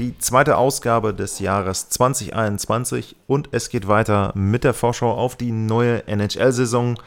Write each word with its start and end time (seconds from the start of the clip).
Die 0.00 0.16
zweite 0.16 0.56
Ausgabe 0.56 1.12
des 1.12 1.40
Jahres 1.40 1.90
2021 1.90 3.16
und 3.26 3.50
es 3.52 3.68
geht 3.68 3.86
weiter 3.86 4.32
mit 4.34 4.64
der 4.64 4.72
Vorschau 4.72 5.12
auf 5.12 5.36
die 5.36 5.52
neue 5.52 6.08
NHL-Saison 6.08 6.98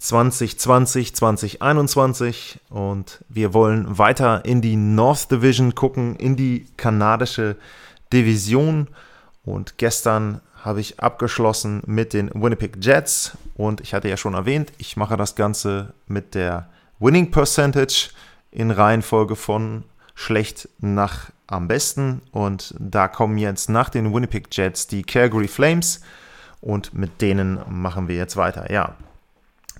2020-2021 0.00 2.56
und 2.68 3.22
wir 3.28 3.54
wollen 3.54 3.96
weiter 3.96 4.44
in 4.44 4.60
die 4.60 4.74
North 4.74 5.30
Division 5.30 5.76
gucken, 5.76 6.16
in 6.16 6.34
die 6.34 6.66
kanadische 6.76 7.54
Division. 8.12 8.88
Und 9.44 9.78
gestern 9.78 10.40
habe 10.64 10.80
ich 10.80 10.98
abgeschlossen 10.98 11.84
mit 11.86 12.12
den 12.12 12.28
Winnipeg 12.34 12.78
Jets. 12.80 13.38
Und 13.54 13.80
ich 13.82 13.94
hatte 13.94 14.08
ja 14.08 14.16
schon 14.16 14.34
erwähnt, 14.34 14.72
ich 14.78 14.96
mache 14.96 15.16
das 15.16 15.36
Ganze 15.36 15.94
mit 16.08 16.34
der 16.34 16.68
Winning 16.98 17.30
Percentage 17.30 18.10
in 18.50 18.72
Reihenfolge 18.72 19.36
von 19.36 19.84
schlecht 20.14 20.68
nach 20.78 21.30
am 21.46 21.68
besten. 21.68 22.22
Und 22.32 22.74
da 22.78 23.08
kommen 23.08 23.38
jetzt 23.38 23.68
nach 23.68 23.88
den 23.88 24.12
Winnipeg 24.12 24.48
Jets 24.50 24.86
die 24.86 25.02
Calgary 25.02 25.48
Flames 25.48 26.00
und 26.60 26.94
mit 26.94 27.20
denen 27.20 27.60
machen 27.68 28.08
wir 28.08 28.16
jetzt 28.16 28.36
weiter. 28.36 28.72
Ja, 28.72 28.94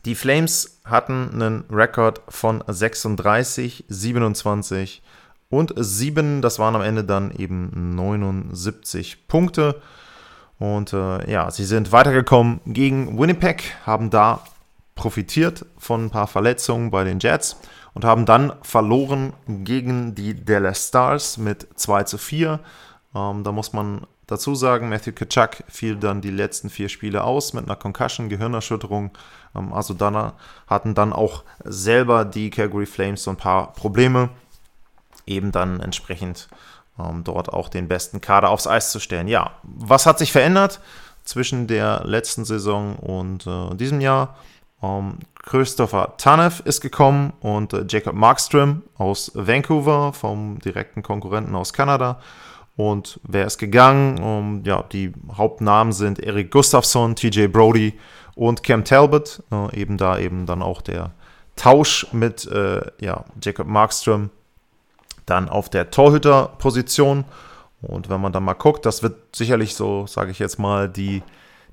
die 0.05 0.15
Flames 0.15 0.81
hatten 0.85 1.31
einen 1.33 1.65
Rekord 1.71 2.21
von 2.29 2.63
36, 2.67 3.85
27 3.89 5.03
und 5.49 5.73
7. 5.77 6.43
Das 6.43 6.59
waren 6.59 6.75
am 6.75 6.83
Ende 6.83 7.05
dann 7.05 7.31
eben 7.31 7.95
79 7.95 9.29
Punkte. 9.29 9.81
Und 10.59 10.93
äh, 10.93 11.31
ja, 11.31 11.51
sie 11.51 11.65
sind 11.65 11.93
weitergekommen 11.93 12.61
gegen 12.67 13.19
Winnipeg, 13.19 13.75
haben 13.85 14.11
da 14.11 14.43
profitiert 14.95 15.67
von 15.79 16.07
ein 16.07 16.11
paar 16.11 16.27
Verletzungen 16.27 16.91
bei 16.91 17.05
den 17.05 17.19
Jets 17.19 17.57
und 17.95 18.05
haben 18.05 18.27
dann 18.27 18.53
verloren 18.63 19.33
gegen 19.47 20.15
die 20.15 20.45
Dallas 20.45 20.89
Stars 20.89 21.37
mit 21.37 21.69
2 21.77 22.05
zu 22.05 22.19
4. 22.19 22.61
Ähm, 23.15 23.45
da 23.45 23.53
muss 23.53 23.73
man 23.73 24.07
dazu 24.27 24.55
sagen, 24.55 24.89
Matthew 24.89 25.13
Kachuk 25.13 25.65
fiel 25.69 25.97
dann 25.97 26.21
die 26.21 26.31
letzten 26.31 26.71
vier 26.71 26.89
Spiele 26.89 27.25
aus 27.25 27.53
mit 27.53 27.67
einer 27.67 27.77
Concussion, 27.77 28.29
Gehirnerschütterung. 28.29 29.11
Ähm, 29.55 29.73
also 29.73 29.95
dann 29.95 30.33
hatten 30.67 30.95
dann 30.95 31.13
auch 31.13 31.45
selber 31.65 32.25
die 32.25 32.51
Calgary 32.51 32.87
Flames 32.87 33.25
so 33.25 33.31
ein 33.31 33.37
paar 33.37 33.73
Probleme, 33.75 34.31
eben 35.27 35.53
dann 35.53 35.81
entsprechend 35.81 36.49
ähm, 36.99 37.25
dort 37.25 37.53
auch 37.53 37.69
den 37.69 37.89
besten 37.89 38.21
Kader 38.21 38.51
aufs 38.51 38.67
Eis 38.67 38.91
zu 38.91 39.01
stellen. 39.01 39.29
Ja, 39.29 39.53
was 39.63 40.07
hat 40.07 40.19
sich 40.19 40.33
verändert 40.33 40.81
zwischen 41.25 41.67
der 41.67 42.03
letzten 42.05 42.45
Saison 42.45 42.97
und 42.97 43.47
äh, 43.47 43.75
diesem 43.77 44.01
Jahr? 44.01 44.37
Um, 44.83 45.21
Christopher 45.45 46.15
Tanev 46.19 46.61
ist 46.65 46.81
gekommen 46.81 47.33
und 47.39 47.73
äh, 47.73 47.85
Jacob 47.89 48.15
Markström 48.15 48.83
aus 48.99 49.31
Vancouver, 49.33 50.13
vom 50.13 50.59
direkten 50.59 51.05
Konkurrenten 51.05 51.55
aus 51.55 51.73
Kanada. 51.73 52.19
Und 52.77 53.21
wer 53.23 53.47
ist 53.47 53.59
gegangen? 53.59 54.19
Um, 54.19 54.65
ja, 54.65 54.83
die 54.83 55.13
Hauptnamen 55.37 55.93
sind 55.93 56.19
Erik 56.19 56.51
Gustafsson, 56.51 57.15
TJ 57.15 57.47
Brody 57.47 57.97
und 58.35 58.65
Cam 58.65 58.85
Talbot. 58.85 59.45
Äh, 59.53 59.81
eben 59.81 59.99
da 59.99 60.19
eben 60.19 60.47
dann 60.47 60.63
auch 60.63 60.83
der 60.83 61.13
Tausch 61.55 62.09
mit 62.11 62.45
äh, 62.47 62.81
ja, 63.01 63.25
Jacob 63.41 63.69
Markström 63.69 64.31
dann 65.27 65.49
auf 65.49 65.69
der 65.69 65.93
Torhüterposition. 65.93 67.25
Und 67.83 68.09
wenn 68.09 68.21
man 68.21 68.33
dann 68.33 68.43
mal 68.43 68.55
guckt, 68.55 68.85
das 68.85 69.05
wird 69.05 69.37
sicherlich 69.37 69.77
so, 69.77 70.09
sage 70.09 70.33
ich 70.33 70.41
jetzt 70.41 70.59
mal, 70.59 70.89
die 70.89 71.23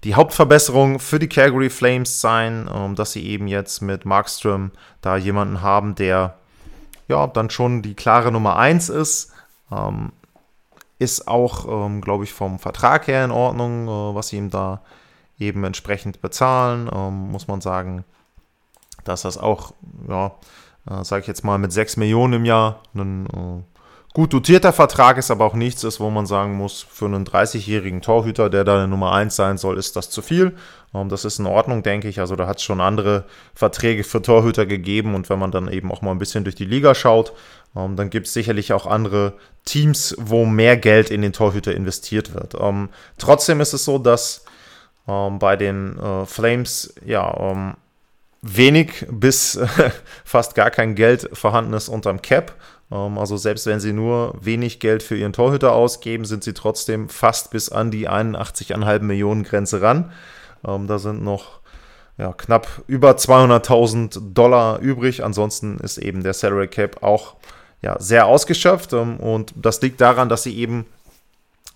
die 0.03 0.15
Hauptverbesserung 0.15 0.99
für 0.99 1.19
die 1.19 1.29
Calgary 1.29 1.69
Flames 1.69 2.21
sein, 2.21 2.69
ähm, 2.73 2.95
dass 2.95 3.11
sie 3.11 3.25
eben 3.25 3.47
jetzt 3.47 3.81
mit 3.81 4.05
Markström 4.05 4.71
da 5.01 5.17
jemanden 5.17 5.61
haben, 5.61 5.95
der 5.95 6.35
ja 7.07 7.27
dann 7.27 7.49
schon 7.49 7.81
die 7.81 7.95
klare 7.95 8.31
Nummer 8.31 8.57
1 8.57 8.89
ist. 8.89 9.33
Ähm, 9.71 10.11
ist 10.99 11.27
auch, 11.27 11.85
ähm, 11.85 12.01
glaube 12.01 12.25
ich, 12.25 12.33
vom 12.33 12.59
Vertrag 12.59 13.07
her 13.07 13.23
in 13.25 13.31
Ordnung, 13.31 13.87
äh, 13.87 14.15
was 14.15 14.29
sie 14.29 14.37
ihm 14.37 14.49
da 14.49 14.81
eben 15.37 15.63
entsprechend 15.63 16.21
bezahlen. 16.21 16.89
Muss 17.31 17.47
man 17.47 17.61
sagen, 17.61 18.03
dass 19.05 19.21
das 19.21 19.37
auch, 19.37 19.73
ja, 20.07 20.33
äh, 20.89 21.03
sage 21.03 21.21
ich 21.21 21.27
jetzt 21.27 21.45
mal, 21.45 21.57
mit 21.57 21.71
6 21.71 21.95
Millionen 21.95 22.33
im 22.33 22.45
Jahr 22.45 22.81
ein 22.93 23.25
äh, 23.27 23.78
gut 24.13 24.33
dotierter 24.33 24.73
Vertrag 24.73 25.17
ist, 25.17 25.29
aber 25.29 25.45
auch 25.45 25.53
nichts 25.53 25.83
ist, 25.83 25.99
wo 25.99 26.09
man 26.09 26.25
sagen 26.25 26.55
muss, 26.55 26.85
für 26.89 27.05
einen 27.05 27.25
30-jährigen 27.25 28.01
Torhüter, 28.01 28.49
der 28.49 28.63
da 28.63 28.77
eine 28.77 28.87
Nummer 28.87 29.13
1 29.13 29.35
sein 29.35 29.57
soll, 29.57 29.77
ist 29.77 29.95
das 29.95 30.09
zu 30.09 30.21
viel. 30.21 30.55
Ähm, 30.93 31.09
das 31.09 31.25
ist 31.25 31.39
in 31.39 31.45
Ordnung, 31.45 31.83
denke 31.83 32.07
ich. 32.07 32.19
Also 32.19 32.35
da 32.35 32.47
hat 32.47 32.57
es 32.57 32.63
schon 32.63 32.81
andere 32.81 33.25
Verträge 33.53 34.03
für 34.03 34.21
Torhüter 34.21 34.65
gegeben 34.65 35.15
und 35.15 35.29
wenn 35.29 35.39
man 35.39 35.51
dann 35.51 35.71
eben 35.71 35.91
auch 35.91 36.01
mal 36.01 36.11
ein 36.11 36.19
bisschen 36.19 36.43
durch 36.43 36.55
die 36.55 36.65
Liga 36.65 36.95
schaut, 36.95 37.33
ähm, 37.75 37.95
dann 37.95 38.09
gibt 38.09 38.27
es 38.27 38.33
sicherlich 38.33 38.73
auch 38.73 38.87
andere 38.87 39.33
Teams, 39.65 40.15
wo 40.19 40.45
mehr 40.45 40.77
Geld 40.77 41.11
in 41.11 41.21
den 41.21 41.33
Torhüter 41.33 41.75
investiert 41.75 42.33
wird. 42.33 42.55
Ähm, 42.59 42.89
trotzdem 43.17 43.61
ist 43.61 43.73
es 43.73 43.85
so, 43.85 43.97
dass 43.97 44.45
bei 45.05 45.55
den 45.55 45.97
äh, 45.97 46.27
Flames 46.27 46.93
ja 47.03 47.65
wenig 48.43 49.07
bis 49.09 49.59
fast 50.23 50.53
gar 50.53 50.69
kein 50.69 50.93
Geld 50.93 51.29
vorhanden 51.33 51.73
ist 51.73 51.89
unterm 51.89 52.21
Cap. 52.21 52.53
Ähm, 52.91 53.17
also 53.17 53.37
selbst 53.37 53.65
wenn 53.65 53.79
sie 53.79 53.93
nur 53.93 54.33
wenig 54.41 54.79
Geld 54.79 55.03
für 55.03 55.15
ihren 55.15 55.33
Torhüter 55.33 55.73
ausgeben, 55.73 56.25
sind 56.25 56.43
sie 56.43 56.53
trotzdem 56.53 57.09
fast 57.09 57.51
bis 57.51 57.69
an 57.69 57.91
die 57.91 58.09
81,5 58.09 59.01
Millionen 59.01 59.43
Grenze 59.43 59.81
ran. 59.81 60.11
Ähm, 60.65 60.87
da 60.87 60.99
sind 60.99 61.23
noch 61.23 61.59
ja, 62.17 62.33
knapp 62.33 62.83
über 62.87 63.11
200.000 63.11 64.33
Dollar 64.33 64.79
übrig. 64.79 65.23
Ansonsten 65.23 65.77
ist 65.77 65.97
eben 65.97 66.23
der 66.23 66.33
Salary 66.33 66.67
Cap 66.67 67.01
auch 67.01 67.35
ja, 67.81 67.97
sehr 67.99 68.25
ausgeschöpft. 68.25 68.93
Ähm, 68.93 69.17
und 69.17 69.53
das 69.55 69.81
liegt 69.81 70.01
daran, 70.01 70.29
dass 70.29 70.43
sie 70.43 70.57
eben 70.57 70.85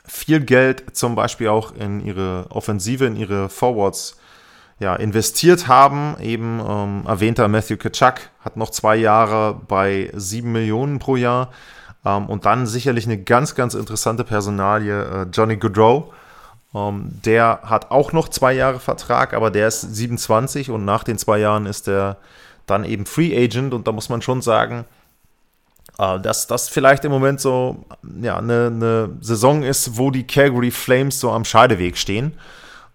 viel 0.05 0.41
Geld 0.41 0.95
zum 0.95 1.15
Beispiel 1.15 1.47
auch 1.47 1.73
in 1.75 2.05
ihre 2.05 2.47
Offensive, 2.49 3.05
in 3.05 3.15
ihre 3.15 3.47
Forwards 3.47 4.17
ja, 4.83 4.95
investiert 4.95 5.67
haben. 5.67 6.17
Eben 6.19 6.59
ähm, 6.59 7.03
erwähnter 7.07 7.47
Matthew 7.47 7.77
Kachuk 7.77 8.29
hat 8.41 8.57
noch 8.57 8.69
zwei 8.69 8.97
Jahre 8.97 9.59
bei 9.67 10.11
sieben 10.13 10.51
Millionen 10.51 10.99
pro 10.99 11.15
Jahr. 11.15 11.51
Ähm, 12.05 12.27
und 12.27 12.45
dann 12.45 12.67
sicherlich 12.67 13.05
eine 13.05 13.17
ganz, 13.17 13.55
ganz 13.55 13.73
interessante 13.73 14.25
Personalie, 14.25 14.91
äh, 14.93 15.25
Johnny 15.31 15.55
Goodrow. 15.55 16.13
Ähm, 16.75 17.11
der 17.25 17.61
hat 17.63 17.91
auch 17.91 18.11
noch 18.11 18.27
zwei 18.27 18.53
Jahre 18.53 18.79
Vertrag, 18.79 19.33
aber 19.33 19.51
der 19.51 19.69
ist 19.69 19.81
27 19.81 20.69
und 20.69 20.83
nach 20.83 21.03
den 21.03 21.17
zwei 21.17 21.39
Jahren 21.39 21.65
ist 21.65 21.87
er 21.87 22.17
dann 22.65 22.83
eben 22.83 23.05
Free 23.05 23.35
Agent. 23.35 23.73
Und 23.73 23.87
da 23.87 23.93
muss 23.93 24.09
man 24.09 24.21
schon 24.21 24.41
sagen, 24.41 24.83
äh, 25.97 26.19
dass 26.19 26.45
das 26.47 26.67
vielleicht 26.67 27.05
im 27.05 27.11
Moment 27.11 27.39
so 27.39 27.85
ja, 28.21 28.37
eine, 28.37 28.67
eine 28.67 29.09
Saison 29.21 29.63
ist, 29.63 29.97
wo 29.97 30.11
die 30.11 30.27
Calgary 30.27 30.71
Flames 30.71 31.21
so 31.21 31.31
am 31.31 31.45
Scheideweg 31.45 31.97
stehen. 31.97 32.33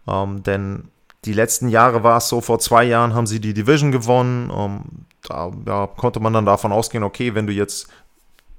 Ähm, 0.07 0.43
denn 0.43 0.91
die 1.25 1.33
letzten 1.33 1.69
Jahre 1.69 2.03
war 2.03 2.19
es 2.19 2.29
so, 2.29 2.41
vor 2.41 2.59
zwei 2.59 2.85
Jahren 2.85 3.15
haben 3.15 3.27
sie 3.27 3.41
die 3.41 3.55
Division 3.55 3.93
gewonnen. 3.93 4.51
Um, 4.51 4.59
ähm, 4.59 4.83
da, 5.23 5.51
da, 5.65 5.87
konnte 5.87 6.21
man 6.21 6.33
dann 6.33 6.47
davon 6.47 6.73
ausgehen, 6.73 7.03
okay, 7.03 7.35
wenn 7.35 7.47
du 7.47 7.53
jetzt 7.53 7.89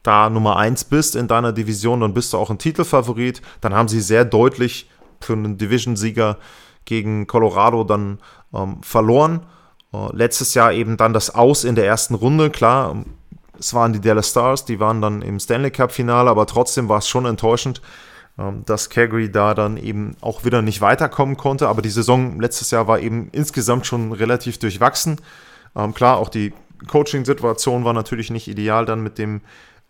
da 0.04 0.30
Nummer 0.30 0.58
1 0.58 0.86
bist 0.86 1.16
in 1.16 1.28
deiner 1.28 1.54
Division, 1.54 2.02
dann 2.02 2.14
bist 2.14 2.34
du 2.34 2.38
auch 2.38 2.50
ein 2.50 2.58
Titelfavorit. 2.58 3.42
Dann 3.62 3.74
haben 3.74 3.88
sie 3.88 4.02
sehr 4.02 4.26
deutlich 4.26 4.90
für 5.22 5.34
einen 5.34 5.58
Division-Sieger 5.58 6.38
gegen 6.86 7.28
Colorado 7.28 7.84
dann 7.84 8.20
ähm, 8.54 8.82
verloren. 8.82 9.46
Äh, 9.94 10.16
letztes 10.16 10.54
Jahr 10.54 10.74
eben 10.74 10.98
dann 10.98 11.14
das 11.14 11.34
Aus 11.34 11.64
in 11.64 11.76
der 11.76 11.86
ersten 11.86 12.16
Runde. 12.16 12.50
Klar, 12.50 13.04
es 13.58 13.74
waren 13.74 13.94
die 13.94 14.02
Dallas 14.02 14.30
Stars, 14.30 14.66
die 14.66 14.80
waren 14.80 15.02
dann 15.02 15.22
im 15.22 15.40
Stanley 15.40 15.72
Cup-Finale, 15.72 16.30
aber 16.30 16.46
trotzdem 16.46 16.90
war 16.90 17.00
es 17.00 17.08
schon 17.08 17.26
enttäuschend, 17.26 17.82
ähm, 17.82 17.88
dass 18.66 18.90
Calgary 18.90 19.32
da 19.32 19.54
dann 19.54 19.78
eben 19.78 20.16
auch 20.22 20.46
wieder 20.46 20.62
nicht 20.62 20.82
weiterkommen 20.82 21.38
konnte. 21.38 21.68
Aber 21.68 21.82
die 21.82 21.90
Saison 21.90 22.40
letztes 22.40 22.72
Jahr 22.72 22.88
war 22.88 23.00
eben 23.00 23.30
insgesamt 23.32 23.86
schon 23.86 24.12
relativ 24.12 24.60
durchwachsen. 24.60 25.18
Ähm, 25.76 25.94
klar, 25.94 26.18
auch 26.18 26.30
die 26.30 26.54
Coaching-Situation 26.88 27.84
war 27.84 27.94
natürlich 27.94 28.30
nicht 28.30 28.48
ideal 28.48 28.86
dann 28.86 29.02
mit 29.02 29.18
dem 29.18 29.42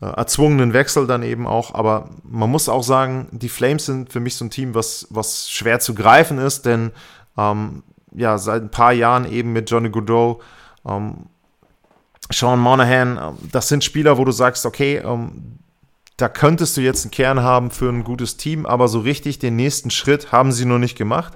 äh, 0.01 0.05
erzwungenen 0.05 0.73
Wechsel 0.73 1.07
dann 1.07 1.23
eben 1.23 1.45
auch. 1.45 1.73
Aber 1.73 2.09
man 2.23 2.49
muss 2.49 2.69
auch 2.69 2.83
sagen, 2.83 3.27
die 3.31 3.49
Flames 3.49 3.85
sind 3.85 4.11
für 4.11 4.19
mich 4.19 4.35
so 4.35 4.45
ein 4.45 4.49
Team, 4.49 4.73
was, 4.73 5.07
was 5.09 5.49
schwer 5.49 5.79
zu 5.79 5.93
greifen 5.93 6.37
ist, 6.37 6.65
denn 6.65 6.91
ähm, 7.37 7.83
ja, 8.13 8.37
seit 8.37 8.63
ein 8.63 8.71
paar 8.71 8.93
Jahren 8.93 9.31
eben 9.31 9.53
mit 9.53 9.69
Johnny 9.69 9.89
Goodrow, 9.89 10.41
ähm, 10.87 11.27
Sean 12.31 12.59
Monahan, 12.59 13.17
ähm, 13.17 13.49
das 13.51 13.67
sind 13.67 13.83
Spieler, 13.83 14.17
wo 14.17 14.25
du 14.25 14.31
sagst, 14.31 14.65
okay, 14.65 14.97
ähm, 14.97 15.59
da 16.21 16.29
könntest 16.29 16.75
du 16.75 16.81
jetzt 16.81 17.05
einen 17.05 17.11
Kern 17.11 17.41
haben 17.41 17.71
für 17.71 17.89
ein 17.89 18.03
gutes 18.03 18.37
Team, 18.37 18.65
aber 18.65 18.87
so 18.87 18.99
richtig 18.99 19.39
den 19.39 19.55
nächsten 19.55 19.89
Schritt 19.89 20.31
haben 20.31 20.51
sie 20.51 20.65
noch 20.65 20.79
nicht 20.79 20.97
gemacht. 20.97 21.33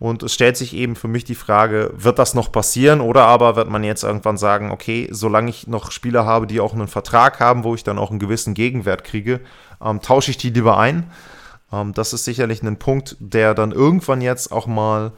Und 0.00 0.22
es 0.22 0.32
stellt 0.32 0.56
sich 0.56 0.74
eben 0.74 0.94
für 0.94 1.08
mich 1.08 1.24
die 1.24 1.34
Frage, 1.34 1.92
wird 1.96 2.20
das 2.20 2.34
noch 2.34 2.52
passieren 2.52 3.00
oder 3.00 3.26
aber 3.26 3.56
wird 3.56 3.68
man 3.68 3.82
jetzt 3.82 4.04
irgendwann 4.04 4.36
sagen, 4.36 4.70
okay, 4.70 5.08
solange 5.10 5.50
ich 5.50 5.66
noch 5.66 5.90
Spieler 5.90 6.24
habe, 6.24 6.46
die 6.46 6.60
auch 6.60 6.72
einen 6.72 6.86
Vertrag 6.86 7.40
haben, 7.40 7.64
wo 7.64 7.74
ich 7.74 7.82
dann 7.82 7.98
auch 7.98 8.10
einen 8.10 8.20
gewissen 8.20 8.54
Gegenwert 8.54 9.02
kriege, 9.02 9.40
ähm, 9.84 10.00
tausche 10.00 10.30
ich 10.30 10.36
die 10.36 10.50
lieber 10.50 10.78
ein. 10.78 11.10
Ähm, 11.72 11.94
das 11.94 12.12
ist 12.12 12.24
sicherlich 12.24 12.62
ein 12.62 12.78
Punkt, 12.78 13.16
der 13.18 13.54
dann 13.54 13.72
irgendwann 13.72 14.20
jetzt 14.20 14.52
auch 14.52 14.68
mal, 14.68 15.12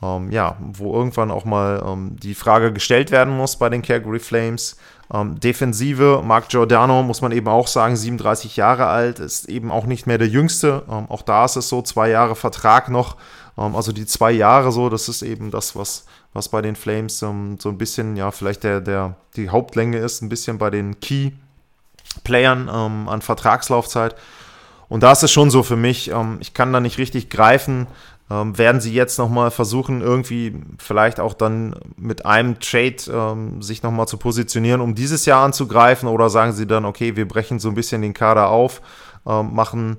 ähm, 0.00 0.30
ja, 0.30 0.56
wo 0.60 0.94
irgendwann 0.94 1.32
auch 1.32 1.44
mal 1.44 1.82
ähm, 1.84 2.16
die 2.16 2.34
Frage 2.34 2.72
gestellt 2.72 3.10
werden 3.10 3.36
muss 3.36 3.56
bei 3.56 3.68
den 3.70 3.82
Calgary 3.82 4.20
Flames. 4.20 4.76
Ähm, 5.12 5.38
Defensive, 5.38 6.22
Mark 6.24 6.48
Giordano, 6.48 7.02
muss 7.02 7.20
man 7.20 7.32
eben 7.32 7.48
auch 7.48 7.66
sagen, 7.66 7.96
37 7.96 8.56
Jahre 8.56 8.86
alt, 8.86 9.18
ist 9.18 9.48
eben 9.48 9.70
auch 9.70 9.84
nicht 9.84 10.06
mehr 10.06 10.18
der 10.18 10.28
Jüngste. 10.28 10.82
Ähm, 10.88 11.06
auch 11.08 11.22
da 11.22 11.44
ist 11.44 11.56
es 11.56 11.68
so, 11.68 11.82
zwei 11.82 12.08
Jahre 12.08 12.34
Vertrag 12.34 12.88
noch. 12.88 13.16
Ähm, 13.58 13.76
also 13.76 13.92
die 13.92 14.06
zwei 14.06 14.32
Jahre 14.32 14.72
so, 14.72 14.88
das 14.88 15.08
ist 15.08 15.22
eben 15.22 15.50
das, 15.50 15.76
was, 15.76 16.06
was 16.32 16.48
bei 16.48 16.62
den 16.62 16.76
Flames 16.76 17.20
ähm, 17.20 17.58
so 17.60 17.68
ein 17.68 17.76
bisschen, 17.76 18.16
ja, 18.16 18.30
vielleicht 18.30 18.64
der, 18.64 18.80
der, 18.80 19.16
die 19.36 19.50
Hauptlänge 19.50 19.98
ist, 19.98 20.22
ein 20.22 20.30
bisschen 20.30 20.56
bei 20.56 20.70
den 20.70 20.98
Key-Playern 21.00 22.70
ähm, 22.72 23.08
an 23.08 23.20
Vertragslaufzeit. 23.20 24.16
Und 24.88 25.02
da 25.02 25.12
ist 25.12 25.22
es 25.22 25.30
schon 25.30 25.50
so 25.50 25.62
für 25.62 25.76
mich, 25.76 26.10
ähm, 26.10 26.38
ich 26.40 26.54
kann 26.54 26.72
da 26.72 26.80
nicht 26.80 26.98
richtig 26.98 27.28
greifen. 27.28 27.86
Ähm, 28.32 28.56
werden 28.56 28.80
sie 28.80 28.94
jetzt 28.94 29.18
nochmal 29.18 29.50
versuchen, 29.50 30.00
irgendwie 30.00 30.54
vielleicht 30.78 31.20
auch 31.20 31.34
dann 31.34 31.74
mit 31.96 32.24
einem 32.24 32.60
Trade 32.60 32.96
ähm, 33.12 33.60
sich 33.60 33.82
nochmal 33.82 34.08
zu 34.08 34.16
positionieren, 34.16 34.80
um 34.80 34.94
dieses 34.94 35.26
Jahr 35.26 35.44
anzugreifen? 35.44 36.08
Oder 36.08 36.30
sagen 36.30 36.52
sie 36.52 36.66
dann, 36.66 36.86
okay, 36.86 37.14
wir 37.14 37.28
brechen 37.28 37.58
so 37.58 37.68
ein 37.68 37.74
bisschen 37.74 38.00
den 38.00 38.14
Kader 38.14 38.48
auf, 38.48 38.80
ähm, 39.26 39.52
machen 39.52 39.98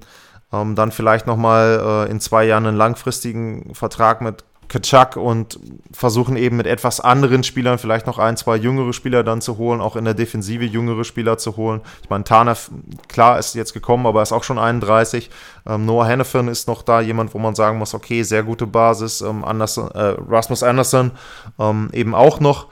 ähm, 0.51 0.74
dann 0.74 0.91
vielleicht 0.91 1.27
nochmal 1.27 2.07
äh, 2.07 2.12
in 2.12 2.19
zwei 2.19 2.45
Jahren 2.45 2.65
einen 2.65 2.77
langfristigen 2.77 3.75
Vertrag 3.75 4.21
mit 4.21 4.44
Kaczak 4.68 5.18
und 5.18 5.60
versuchen 5.92 6.36
eben 6.36 6.57
mit 6.57 6.68
etwas 6.68 7.00
anderen 7.00 7.44
Spielern 7.44 7.77
vielleicht 7.77 8.07
noch 8.07 8.18
ein, 8.18 8.38
zwei 8.38 8.56
jüngere 8.56 8.94
Spieler 8.94 9.24
dann 9.24 9.42
zu 9.42 9.57
holen, 9.57 9.81
auch 9.81 9.95
in 9.95 10.06
der 10.06 10.13
Defensive 10.13 10.65
jüngere 10.65 11.04
Spieler 11.04 11.38
zu 11.38 11.57
holen. 11.57 11.81
Ich 12.01 12.10
meine, 12.10 12.24
Tanev, 12.24 12.69
klar, 13.07 13.39
ist 13.39 13.56
jetzt 13.56 13.74
gekommen, 13.74 14.06
aber 14.06 14.21
ist 14.21 14.31
auch 14.31 14.44
schon 14.44 14.60
31. 14.60 15.30
Ähm, 15.68 15.86
Noah 15.86 16.07
Hannafin 16.07 16.48
ist 16.48 16.68
noch 16.68 16.81
da, 16.81 17.01
jemand, 17.01 17.33
wo 17.33 17.39
man 17.39 17.56
sagen 17.56 17.77
muss, 17.77 17.94
okay, 17.94 18.24
sehr 18.24 18.44
gute 18.44 18.68
Basis. 18.68 19.21
Ähm, 19.21 19.44
Anderson, 19.44 19.92
äh, 19.92 20.15
Rasmus 20.27 20.63
Anderson 20.63 21.12
ähm, 21.60 21.89
eben 21.94 22.15
auch 22.15 22.39
noch. 22.39 22.68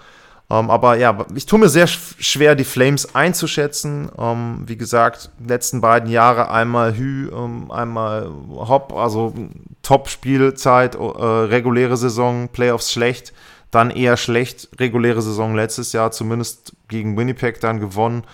Ähm, 0.52 0.70
aber 0.70 0.98
ja, 0.98 1.26
ich 1.34 1.46
tue 1.46 1.60
mir 1.60 1.70
sehr 1.70 1.88
schwer, 1.88 2.56
die 2.56 2.66
Flames 2.66 3.16
einzuschätzen. 3.16 4.12
Ähm, 4.18 4.64
wie 4.66 4.76
gesagt, 4.76 5.30
letzten 5.48 5.80
beiden 5.80 6.10
Jahre 6.10 6.52
einmal 6.52 6.98
Hü, 6.98 7.30
ähm, 7.30 7.72
einmal 7.72 8.30
Hopp, 8.50 8.92
also 8.94 9.34
Top-Spielzeit, 9.82 10.96
äh, 10.96 11.00
reguläre 11.00 11.96
Saison, 11.96 12.50
Playoffs 12.50 12.92
schlecht, 12.92 13.32
dann 13.72 13.92
eher 13.92 14.18
schlecht, 14.18 14.68
reguläre 14.78 15.22
Saison 15.22 15.56
letztes 15.56 15.94
Jahr, 15.94 16.12
zumindest 16.12 16.76
gegen 16.90 17.16
Winnipeg 17.16 17.62
dann 17.62 17.80
gewonnen. 17.80 18.26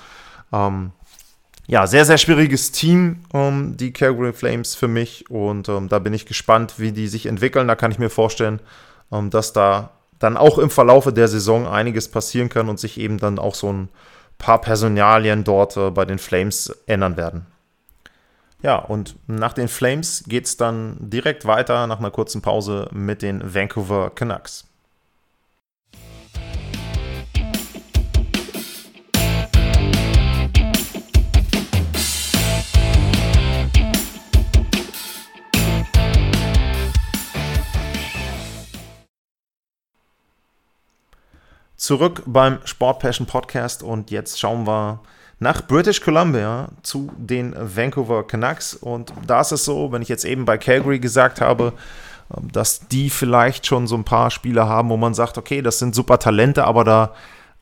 Ja, 1.70 1.86
sehr, 1.86 2.06
sehr 2.06 2.18
schwieriges 2.18 2.72
Team, 2.72 3.18
die 3.76 3.92
Calgary 3.92 4.34
Flames 4.34 4.74
für 4.74 4.88
mich. 4.88 5.30
Und 5.30 5.68
da 5.68 6.00
bin 6.00 6.14
ich 6.14 6.26
gespannt, 6.26 6.76
wie 6.78 6.92
die 6.92 7.08
sich 7.08 7.28
entwickeln. 7.28 7.68
Da 7.68 7.76
kann 7.76 7.92
ich 7.92 8.00
mir 8.00 8.10
vorstellen, 8.10 8.62
dass 9.12 9.54
da 9.54 9.92
dann 10.20 10.38
auch 10.38 10.58
im 10.58 10.70
Verlaufe 10.70 11.14
der 11.14 11.28
Saison 11.28 11.68
einiges 11.68 12.10
passieren 12.10 12.50
kann 12.50 12.70
und 12.70 12.80
sich 12.80 13.00
eben 13.00 13.18
dann 13.18 13.40
auch 13.40 13.56
so 13.56 13.72
ein 13.72 13.90
paar 14.38 14.62
Personalien 14.62 15.44
dort 15.44 15.78
äh, 15.78 15.92
bei 15.92 16.06
den 16.06 16.20
Flames 16.20 16.70
ändern 16.86 17.18
werden. 17.18 17.46
Ja, 18.64 18.78
und 18.78 19.16
nach 19.28 19.54
den 19.54 19.68
Flames 19.68 20.24
geht 20.28 20.46
es 20.46 20.58
dann 20.58 20.98
direkt 21.00 21.46
weiter 21.46 21.86
nach 21.88 22.00
einer 22.00 22.12
kurzen 22.12 22.42
Pause 22.42 22.90
mit 22.92 23.22
den 23.22 23.54
Vancouver 23.54 24.10
Canucks. 24.10 24.67
Zurück 41.88 42.22
beim 42.26 42.58
Sport 42.66 43.00
Passion 43.00 43.26
Podcast 43.26 43.82
und 43.82 44.12
jetzt 44.12 44.38
schauen 44.38 44.68
wir 44.68 45.00
nach 45.40 45.66
British 45.66 46.02
Columbia 46.02 46.68
zu 46.84 47.10
den 47.18 47.56
Vancouver 47.58 48.28
Canucks. 48.28 48.74
Und 48.74 49.14
da 49.26 49.40
ist 49.40 49.54
es 49.54 49.64
so, 49.64 49.90
wenn 49.94 50.02
ich 50.02 50.10
jetzt 50.10 50.26
eben 50.26 50.44
bei 50.44 50.58
Calgary 50.58 51.00
gesagt 51.00 51.40
habe, 51.40 51.72
ähm, 52.36 52.52
dass 52.52 52.90
die 52.90 53.10
vielleicht 53.10 53.68
schon 53.68 53.88
so 53.88 53.96
ein 53.96 54.04
paar 54.04 54.32
Spieler 54.32 54.68
haben, 54.68 54.90
wo 54.90 54.98
man 54.98 55.14
sagt, 55.14 55.38
okay, 55.38 55.62
das 55.62 55.80
sind 55.80 55.96
super 55.96 56.20
Talente, 56.20 56.66
aber 56.66 56.84
da 56.84 57.14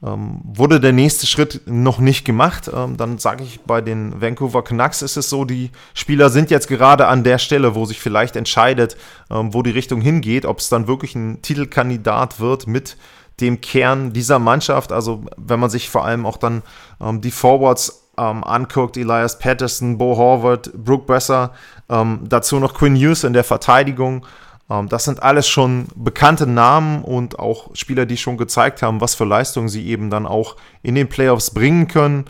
ähm, 0.03 0.41
wurde 0.43 0.79
der 0.79 0.91
nächste 0.91 1.27
Schritt 1.27 1.61
noch 1.67 1.99
nicht 1.99 2.25
gemacht. 2.25 2.67
Ähm, 2.73 2.97
dann 2.97 3.19
sage 3.19 3.43
ich, 3.43 3.61
bei 3.61 3.81
den 3.81 4.19
Vancouver 4.19 4.63
Canucks 4.63 5.03
ist 5.03 5.17
es 5.17 5.29
so, 5.29 5.45
die 5.45 5.69
Spieler 5.93 6.31
sind 6.31 6.49
jetzt 6.49 6.67
gerade 6.67 7.05
an 7.05 7.23
der 7.23 7.37
Stelle, 7.37 7.75
wo 7.75 7.85
sich 7.85 7.99
vielleicht 7.99 8.37
entscheidet, 8.37 8.97
ähm, 9.29 9.53
wo 9.53 9.61
die 9.61 9.69
Richtung 9.69 10.01
hingeht, 10.01 10.45
ob 10.47 10.57
es 10.57 10.69
dann 10.69 10.87
wirklich 10.87 11.13
ein 11.13 11.43
Titelkandidat 11.43 12.39
wird 12.39 12.65
mit 12.65 12.97
dem 13.41 13.61
Kern 13.61 14.13
dieser 14.13 14.39
Mannschaft. 14.39 14.91
Also 14.91 15.23
wenn 15.37 15.59
man 15.59 15.69
sich 15.69 15.89
vor 15.89 16.05
allem 16.05 16.25
auch 16.25 16.37
dann 16.37 16.63
ähm, 17.01 17.21
die 17.21 17.31
Forwards 17.31 18.09
ähm, 18.17 18.43
anguckt, 18.43 18.97
Elias 18.97 19.39
Patterson, 19.39 19.97
Bo 19.97 20.17
Horvath, 20.17 20.71
Brooke 20.73 21.05
Besser, 21.05 21.51
ähm, 21.89 22.21
dazu 22.23 22.59
noch 22.59 22.73
Quinn 22.73 22.95
Hughes 22.95 23.23
in 23.23 23.33
der 23.33 23.43
Verteidigung. 23.43 24.25
Ähm, 24.69 24.89
das 24.89 25.03
sind 25.03 25.21
alles 25.21 25.47
schon 25.47 25.87
bekannte 25.95 26.47
Namen 26.47 27.03
und 27.03 27.39
auch 27.39 27.75
Spieler, 27.75 28.05
die 28.05 28.17
schon 28.17 28.37
gezeigt 28.37 28.81
haben, 28.81 29.01
was 29.01 29.15
für 29.15 29.25
Leistungen 29.25 29.69
sie 29.69 29.87
eben 29.87 30.09
dann 30.09 30.25
auch 30.25 30.55
in 30.81 30.95
den 30.95 31.09
Playoffs 31.09 31.51
bringen 31.51 31.87
können. 31.87 32.25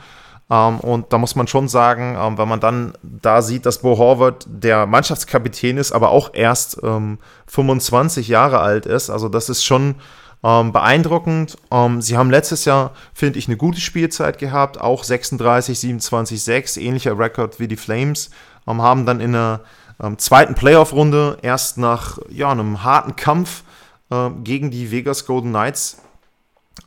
Um, 0.47 0.55
ähm, 0.57 0.79
und 0.81 1.11
da 1.11 1.17
muss 1.17 1.35
man 1.35 1.47
schon 1.47 1.67
sagen, 1.67 2.15
um, 2.15 2.21
ähm, 2.33 2.37
wenn 2.37 2.47
man 2.47 2.59
dann 2.59 2.93
da 3.01 3.41
sieht, 3.41 3.65
dass 3.65 3.79
Bo 3.79 3.97
Horvath 3.97 4.45
der 4.47 4.85
Mannschaftskapitän 4.85 5.77
ist, 5.77 5.91
aber 5.91 6.11
auch 6.11 6.35
erst 6.35 6.77
um, 6.83 7.17
25 7.47 8.27
Jahre 8.27 8.59
alt 8.59 8.85
ist, 8.85 9.09
also 9.09 9.27
das 9.27 9.49
ist 9.49 9.65
schon 9.65 9.95
ähm, 10.43 10.71
beeindruckend. 10.71 11.57
Ähm, 11.71 12.01
sie 12.01 12.17
haben 12.17 12.29
letztes 12.29 12.65
Jahr, 12.65 12.91
finde 13.13 13.39
ich, 13.39 13.47
eine 13.47 13.57
gute 13.57 13.81
Spielzeit 13.81 14.37
gehabt, 14.37 14.79
auch 14.79 15.03
36, 15.03 15.79
27, 15.79 16.41
6, 16.41 16.77
ähnlicher 16.77 17.17
Rekord 17.17 17.59
wie 17.59 17.67
die 17.67 17.77
Flames. 17.77 18.29
Ähm, 18.67 18.81
haben 18.81 19.05
dann 19.05 19.19
in 19.19 19.33
der 19.33 19.61
ähm, 20.01 20.17
zweiten 20.17 20.55
Playoff-Runde 20.55 21.37
erst 21.41 21.77
nach 21.77 22.19
ja, 22.29 22.51
einem 22.51 22.83
harten 22.83 23.15
Kampf 23.15 23.63
äh, 24.09 24.29
gegen 24.43 24.71
die 24.71 24.91
Vegas 24.91 25.25
Golden 25.25 25.49
Knights 25.49 26.01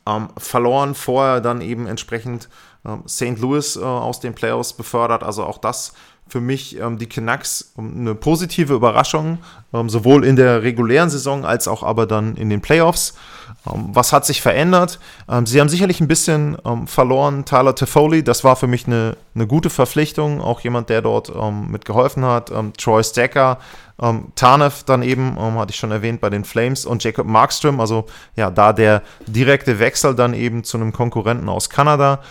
ähm, 0.07 0.29
verloren, 0.37 0.95
vorher 0.95 1.41
dann 1.41 1.61
eben 1.61 1.87
entsprechend 1.87 2.49
ähm, 2.85 3.03
St. 3.07 3.39
Louis 3.39 3.75
äh, 3.75 3.81
aus 3.81 4.19
den 4.19 4.35
Playoffs 4.35 4.73
befördert. 4.73 5.23
Also 5.23 5.43
auch 5.43 5.57
das 5.57 5.93
für 6.27 6.41
mich 6.41 6.79
ähm, 6.79 6.97
die 6.97 7.07
Canucks 7.07 7.73
eine 7.77 8.15
positive 8.15 8.73
Überraschung, 8.73 9.39
ähm, 9.73 9.89
sowohl 9.89 10.23
in 10.23 10.35
der 10.35 10.63
regulären 10.63 11.09
Saison 11.09 11.43
als 11.43 11.67
auch 11.67 11.83
aber 11.83 12.05
dann 12.05 12.35
in 12.35 12.49
den 12.49 12.61
Playoffs. 12.61 13.15
Ähm, 13.67 13.89
was 13.93 14.13
hat 14.13 14.25
sich 14.25 14.41
verändert? 14.41 14.99
Ähm, 15.29 15.45
sie 15.45 15.59
haben 15.59 15.69
sicherlich 15.69 15.99
ein 16.01 16.07
bisschen 16.07 16.57
ähm, 16.65 16.87
verloren. 16.87 17.45
Tyler 17.45 17.75
Toffoli, 17.75 18.23
das 18.23 18.43
war 18.43 18.55
für 18.55 18.67
mich 18.67 18.87
eine, 18.87 19.17
eine 19.35 19.47
gute 19.47 19.69
Verpflichtung, 19.69 20.41
auch 20.41 20.61
jemand, 20.61 20.89
der 20.89 21.01
dort 21.01 21.31
ähm, 21.35 21.71
mitgeholfen 21.71 22.25
hat. 22.25 22.51
Troy 22.77 23.03
Stacker, 23.03 23.59
Tarnev 24.35 24.83
dann 24.85 25.03
eben, 25.03 25.37
hatte 25.57 25.71
ich 25.71 25.75
schon 25.75 25.91
erwähnt, 25.91 26.21
bei 26.21 26.29
den 26.29 26.45
Flames 26.45 26.85
und 26.85 27.03
Jacob 27.03 27.27
Markström, 27.27 27.81
also 27.81 28.05
ja, 28.37 28.49
da 28.49 28.71
der 28.71 29.01
direkte 29.27 29.79
Wechsel 29.79 30.15
dann 30.15 30.33
eben 30.33 30.63
zu 30.63 30.77
einem 30.77 30.93
Konkurrenten 30.93 31.49
aus 31.49 31.69
Kanada. 31.69 32.21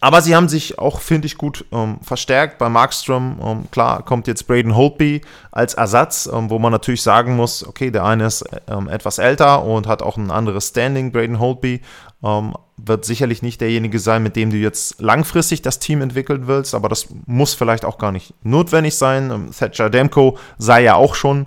Aber 0.00 0.22
sie 0.22 0.34
haben 0.34 0.48
sich 0.48 0.78
auch, 0.78 1.00
finde 1.00 1.26
ich, 1.26 1.38
gut 1.38 1.64
ähm, 1.72 1.98
verstärkt. 2.02 2.58
Bei 2.58 2.68
Markstrom, 2.68 3.38
ähm, 3.42 3.70
klar, 3.70 4.02
kommt 4.02 4.26
jetzt 4.26 4.46
Braden 4.46 4.74
Holtby 4.74 5.20
als 5.52 5.74
Ersatz, 5.74 6.28
ähm, 6.32 6.50
wo 6.50 6.58
man 6.58 6.72
natürlich 6.72 7.02
sagen 7.02 7.36
muss, 7.36 7.66
okay, 7.66 7.90
der 7.90 8.04
eine 8.04 8.26
ist 8.26 8.44
ähm, 8.66 8.88
etwas 8.88 9.18
älter 9.18 9.64
und 9.64 9.86
hat 9.86 10.02
auch 10.02 10.16
ein 10.16 10.30
anderes 10.30 10.68
Standing. 10.68 11.12
Braden 11.12 11.38
Holtby 11.38 11.80
ähm, 12.22 12.54
wird 12.76 13.04
sicherlich 13.04 13.42
nicht 13.42 13.60
derjenige 13.60 13.98
sein, 13.98 14.22
mit 14.22 14.36
dem 14.36 14.50
du 14.50 14.56
jetzt 14.56 15.00
langfristig 15.00 15.62
das 15.62 15.78
Team 15.78 16.02
entwickeln 16.02 16.46
willst, 16.46 16.74
aber 16.74 16.88
das 16.88 17.08
muss 17.26 17.54
vielleicht 17.54 17.84
auch 17.84 17.98
gar 17.98 18.10
nicht 18.10 18.34
notwendig 18.42 18.96
sein. 18.96 19.30
Ähm, 19.30 19.50
Thatcher 19.52 19.90
Demko 19.90 20.38
sei 20.58 20.82
ja 20.82 20.94
auch 20.94 21.14
schon 21.14 21.46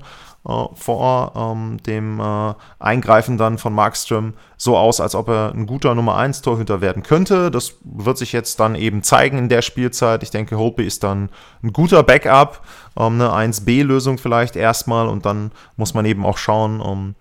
vor 0.75 1.34
ähm, 1.36 1.77
dem 1.84 2.20
äh, 2.20 2.54
Eingreifen 2.80 3.38
dann 3.38 3.58
von 3.58 3.74
Markström 3.74 4.34
so 4.56 4.77
aus, 4.77 5.01
als 5.01 5.13
ob 5.13 5.27
er 5.27 5.51
ein 5.54 5.68
guter 5.68 5.94
Nummer 5.94 6.16
1 6.16 6.42
Torhüter 6.42 6.80
werden 6.80 7.04
könnte. 7.04 7.51
Das 7.51 7.75
wird 7.84 8.18
sich 8.18 8.32
jetzt 8.32 8.60
dann 8.60 8.75
eben 8.75 9.04
zeigen 9.04 9.38
in 9.38 9.50
der 9.50 9.62
Spielzeit. 9.62 10.24
Ich 10.24 10.32
denke, 10.32 10.58
Holtby 10.58 10.86
ist 10.86 11.04
dann 11.04 11.30
ein 11.63 11.74
guter 11.74 12.01
Backup, 12.04 12.62
ähm, 12.98 13.22
eine 13.22 13.32
1B-Lösung 13.32 14.18
vielleicht 14.18 14.56
erstmal 14.56 15.08
und 15.08 15.25
dann 15.25 15.51
muss 15.75 15.94
man 15.94 16.06
eben 16.06 16.25
auch 16.25 16.38
schauen, 16.38 16.80
um, 16.80 17.16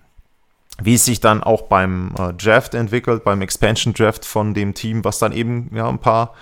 wie 0.81 0.95
es 0.95 1.05
sich 1.05 1.19
dann 1.19 1.43
auch 1.43 1.63
beim 1.63 2.13
äh, 2.19 2.33
Draft 2.33 2.75
entwickelt, 2.75 3.25
beim 3.25 3.43
Expansion 3.43 3.93
Draft 3.93 4.25
von 4.25 4.55
dem 4.55 4.73
Team, 4.75 5.05
was 5.05 5.19
dann 5.19 5.33
eben 5.33 5.71
ja 5.75 5.89
ein 5.89 5.99
paar 5.99 6.35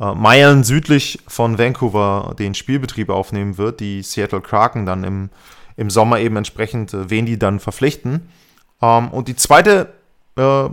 äh, 0.00 0.14
Meilen 0.14 0.64
südlich 0.64 1.20
von 1.28 1.58
Vancouver 1.58 2.34
den 2.38 2.54
Spielbetrieb 2.54 3.10
aufnehmen 3.10 3.58
wird, 3.58 3.80
die 3.80 4.02
Seattle 4.02 4.40
Kraken 4.40 4.86
dann 4.86 5.04
im, 5.04 5.30
im 5.76 5.90
Sommer 5.90 6.20
eben 6.20 6.36
entsprechend, 6.36 6.94
äh, 6.94 7.10
wen 7.10 7.26
die 7.26 7.38
dann 7.38 7.60
verpflichten. 7.60 8.28
Ähm, 8.82 9.08
und 9.08 9.28
die 9.28 9.36
zweite 9.36 9.92
äh, 10.36 10.68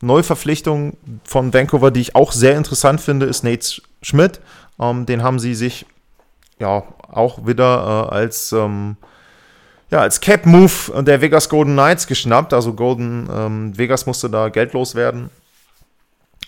Neuverpflichtung 0.00 0.96
von 1.24 1.54
Vancouver, 1.54 1.90
die 1.90 2.00
ich 2.00 2.14
auch 2.14 2.32
sehr 2.32 2.56
interessant 2.56 3.00
finde, 3.00 3.26
ist 3.26 3.44
Nate 3.44 3.82
Schmidt. 4.02 4.40
Ähm, 4.80 5.06
den 5.06 5.22
haben 5.22 5.38
sie 5.38 5.54
sich 5.54 5.86
ja 6.58 6.82
auch 7.08 7.46
wieder 7.46 8.08
äh, 8.10 8.14
als 8.14 8.52
ähm, 8.52 8.96
ja, 9.90 10.00
als 10.00 10.20
Cap-Move 10.20 11.04
der 11.04 11.20
Vegas 11.20 11.50
Golden 11.50 11.74
Knights 11.74 12.06
geschnappt. 12.06 12.54
Also 12.54 12.72
Golden 12.72 13.28
ähm, 13.30 13.78
Vegas 13.78 14.06
musste 14.06 14.30
da 14.30 14.48
geldlos 14.48 14.94
werden, 14.94 15.28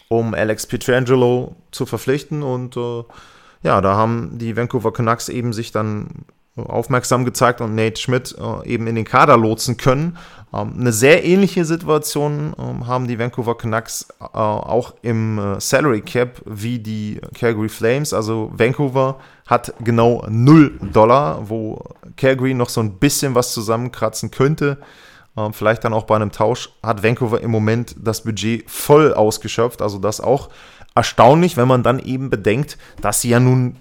um 0.09 0.33
Alex 0.33 0.67
Pietrangelo 0.67 1.55
zu 1.71 1.85
verpflichten. 1.85 2.43
Und 2.43 2.79
äh, 2.79 3.05
ja, 3.63 3.83
da 3.83 3.97
haben 3.97 4.39
die 4.39 4.57
Vancouver 4.57 4.95
Canucks 4.95 5.29
eben 5.29 5.53
sich 5.53 5.73
dann 5.73 6.25
aufmerksam 6.57 7.25
gezeigt 7.25 7.61
und 7.61 7.75
Nate 7.75 8.01
Schmidt 8.01 8.35
äh, 8.39 8.69
eben 8.69 8.87
in 8.87 8.95
den 8.95 9.05
Kader 9.05 9.37
lotsen 9.37 9.77
können. 9.77 10.17
Ähm, 10.53 10.75
eine 10.79 10.93
sehr 10.93 11.25
ähnliche 11.25 11.65
Situation 11.65 12.55
ähm, 12.59 12.87
haben 12.87 13.09
die 13.09 13.19
Vancouver 13.19 13.57
Canucks 13.57 14.07
äh, 14.21 14.25
auch 14.37 14.95
im 15.03 15.39
äh, 15.39 15.61
Salary 15.61 16.03
Cap 16.03 16.43
wie 16.45 16.79
die 16.79 17.21
Calgary 17.35 17.69
Flames. 17.69 18.13
Also 18.13 18.53
Vancouver 18.55 19.19
hat 19.47 19.75
genau 19.81 20.25
0 20.29 20.79
Dollar, 20.93 21.49
wo 21.49 21.83
Calgary 22.17 22.55
noch 22.55 22.69
so 22.69 22.81
ein 22.81 22.99
bisschen 22.99 23.35
was 23.35 23.53
zusammenkratzen 23.53 24.31
könnte. 24.31 24.79
Ähm, 25.37 25.53
vielleicht 25.53 25.83
dann 25.83 25.93
auch 25.93 26.05
bei 26.05 26.15
einem 26.15 26.31
Tausch 26.31 26.71
hat 26.85 27.03
Vancouver 27.03 27.41
im 27.41 27.51
Moment 27.51 27.97
das 27.99 28.23
Budget 28.23 28.71
voll 28.71 29.13
ausgeschöpft. 29.13 29.83
Also 29.83 29.99
das 29.99 30.21
auch 30.21 30.51
erstaunlich, 30.95 31.57
wenn 31.57 31.67
man 31.67 31.83
dann 31.83 31.99
eben 31.99 32.31
bedenkt, 32.31 32.79
dass 33.01 33.21
sie 33.21 33.31
ja 33.31 33.41
nun 33.41 33.77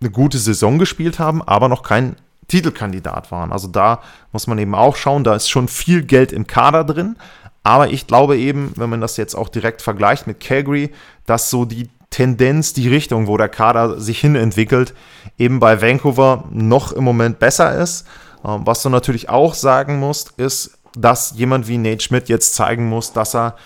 eine 0.00 0.10
gute 0.10 0.38
Saison 0.38 0.78
gespielt 0.78 1.18
haben, 1.18 1.42
aber 1.42 1.68
noch 1.68 1.82
kein 1.82 2.16
Titelkandidat 2.48 3.30
waren. 3.30 3.52
Also 3.52 3.68
da 3.68 4.00
muss 4.32 4.46
man 4.46 4.58
eben 4.58 4.74
auch 4.74 4.96
schauen, 4.96 5.24
da 5.24 5.34
ist 5.34 5.48
schon 5.48 5.68
viel 5.68 6.02
Geld 6.02 6.32
im 6.32 6.46
Kader 6.46 6.84
drin. 6.84 7.16
Aber 7.62 7.90
ich 7.90 8.06
glaube 8.06 8.38
eben, 8.38 8.72
wenn 8.76 8.90
man 8.90 9.00
das 9.00 9.16
jetzt 9.16 9.34
auch 9.34 9.48
direkt 9.48 9.82
vergleicht 9.82 10.26
mit 10.26 10.40
Calgary, 10.40 10.90
dass 11.26 11.50
so 11.50 11.64
die 11.64 11.90
Tendenz, 12.10 12.72
die 12.72 12.88
Richtung, 12.88 13.28
wo 13.28 13.36
der 13.36 13.48
Kader 13.48 14.00
sich 14.00 14.18
hin 14.18 14.34
entwickelt, 14.34 14.94
eben 15.38 15.60
bei 15.60 15.80
Vancouver 15.80 16.44
noch 16.50 16.92
im 16.92 17.04
Moment 17.04 17.38
besser 17.38 17.78
ist. 17.78 18.06
Ähm, 18.44 18.62
was 18.64 18.82
du 18.82 18.88
natürlich 18.88 19.28
auch 19.28 19.54
sagen 19.54 20.00
musst, 20.00 20.32
ist, 20.36 20.78
dass 20.94 21.34
jemand 21.36 21.68
wie 21.68 21.78
Nate 21.78 22.02
Schmidt 22.02 22.28
jetzt 22.28 22.54
zeigen 22.54 22.88
muss, 22.88 23.12
dass 23.12 23.34
er 23.34 23.56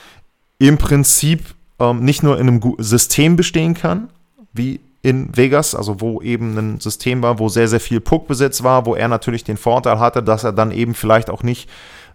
im 0.58 0.76
Prinzip 0.76 1.54
ähm, 1.78 2.04
nicht 2.04 2.22
nur 2.22 2.38
in 2.38 2.48
einem 2.48 2.74
System 2.78 3.36
bestehen 3.36 3.74
kann, 3.74 4.10
wie 4.52 4.80
in 5.04 5.36
Vegas, 5.36 5.74
also 5.74 6.00
wo 6.00 6.22
eben 6.22 6.56
ein 6.56 6.80
System 6.80 7.22
war, 7.22 7.38
wo 7.38 7.50
sehr, 7.50 7.68
sehr 7.68 7.78
viel 7.78 8.00
Puckbesitz 8.00 8.62
war, 8.62 8.86
wo 8.86 8.94
er 8.94 9.06
natürlich 9.06 9.44
den 9.44 9.58
Vorteil 9.58 9.98
hatte, 9.98 10.22
dass 10.22 10.44
er 10.44 10.52
dann 10.52 10.70
eben 10.70 10.94
vielleicht 10.94 11.28
auch 11.28 11.42
nicht 11.42 11.68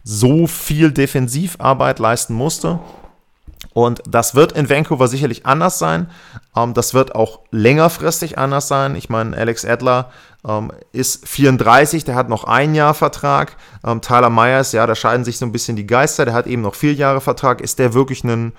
so 0.04 0.48
viel 0.48 0.92
Defensivarbeit 0.92 2.00
leisten 2.00 2.34
musste. 2.34 2.80
Und 3.74 4.02
das 4.10 4.34
wird 4.34 4.54
in 4.54 4.70
Vancouver 4.72 5.08
sicherlich 5.08 5.46
anders 5.46 5.78
sein. 5.78 6.10
Ähm, 6.56 6.74
das 6.74 6.96
wird 6.96 7.14
auch 7.14 7.42
längerfristig 7.52 8.40
anders 8.40 8.68
sein. 8.68 8.96
Ich 8.96 9.08
meine, 9.08 9.38
Alex 9.38 9.66
Adler 9.66 10.10
ähm, 10.48 10.72
ist 10.92 11.28
34, 11.28 12.06
der 12.06 12.16
hat 12.16 12.28
noch 12.28 12.46
ein 12.46 12.74
Jahr 12.74 12.96
Vertrag. 12.96 13.56
Ähm, 13.86 14.02
Tyler 14.02 14.32
Myers, 14.32 14.72
ja, 14.72 14.88
da 14.88 14.96
scheiden 14.96 15.26
sich 15.26 15.38
so 15.38 15.46
ein 15.46 15.52
bisschen 15.52 15.76
die 15.76 15.86
Geister. 15.86 16.26
Der 16.26 16.34
hat 16.34 16.48
eben 16.48 16.64
noch 16.64 16.74
vier 16.74 16.94
Jahre 16.94 17.22
Vertrag. 17.22 17.62
Ist 17.62 17.78
der 17.78 17.94
wirklich 17.94 18.24
ein 18.24 18.54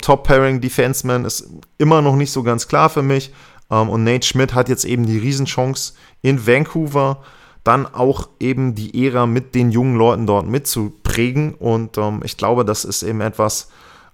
Top-Pairing-Defenseman? 0.00 1.26
Ist 1.26 1.50
immer 1.76 2.00
noch 2.00 2.16
nicht 2.16 2.32
so 2.32 2.42
ganz 2.42 2.66
klar 2.66 2.88
für 2.88 3.02
mich. 3.02 3.34
Ähm, 3.70 3.88
und 3.88 4.04
Nate 4.04 4.26
Schmidt 4.26 4.54
hat 4.54 4.68
jetzt 4.68 4.84
eben 4.84 5.06
die 5.06 5.18
Riesenchance 5.18 5.94
in 6.22 6.46
Vancouver 6.46 7.22
dann 7.66 7.92
auch 7.92 8.28
eben 8.38 8.76
die 8.76 9.06
Ära 9.06 9.26
mit 9.26 9.56
den 9.56 9.72
jungen 9.72 9.96
Leuten 9.96 10.26
dort 10.26 10.46
mitzuprägen. 10.46 11.54
Und 11.54 11.98
ähm, 11.98 12.20
ich 12.24 12.36
glaube, 12.36 12.64
das 12.64 12.84
ist 12.84 13.02
eben 13.02 13.20
etwas, 13.20 13.70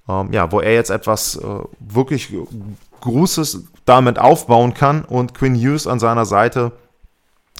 ähm, 0.08 0.32
ja, 0.32 0.50
wo 0.52 0.60
er 0.60 0.72
jetzt 0.72 0.90
etwas 0.90 1.36
äh, 1.36 1.58
wirklich 1.78 2.34
Großes 3.02 3.64
damit 3.84 4.18
aufbauen 4.18 4.72
kann 4.72 5.04
und 5.04 5.34
Quinn 5.34 5.54
Hughes 5.54 5.86
an 5.86 5.98
seiner 5.98 6.24
Seite 6.24 6.72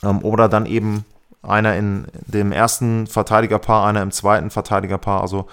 ähm, 0.03 0.21
oder 0.23 0.49
dann 0.49 0.65
eben 0.65 1.05
einer 1.43 1.77
in 1.77 2.07
dem 2.27 2.53
ersten 2.53 3.07
Verteidigerpaar, 3.07 3.87
einer 3.87 4.01
im 4.01 4.13
zweiten 4.13 4.51
Verteidigerpaar. 4.51 5.21
Also 5.21 5.47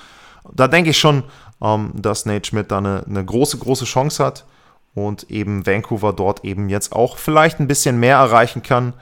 da 0.54 0.70
denke 0.70 0.92
ich 0.92 1.00
schon, 1.00 1.24
ähm, 1.62 1.92
dass 1.96 2.26
Nate 2.26 2.48
Schmidt 2.48 2.72
da 2.72 2.78
eine, 2.78 3.04
eine 3.10 3.26
große, 3.26 3.58
große 3.58 3.86
Chance 3.86 4.24
hat 4.24 4.46
und 4.96 5.30
eben 5.30 5.66
Vancouver 5.66 6.14
dort 6.14 6.44
eben 6.44 6.70
jetzt 6.70 6.94
auch 6.94 7.18
vielleicht 7.18 7.60
ein 7.60 7.68
bisschen 7.68 8.00
mehr 8.00 8.18
erreichen 8.18 8.64
kann 8.64 8.94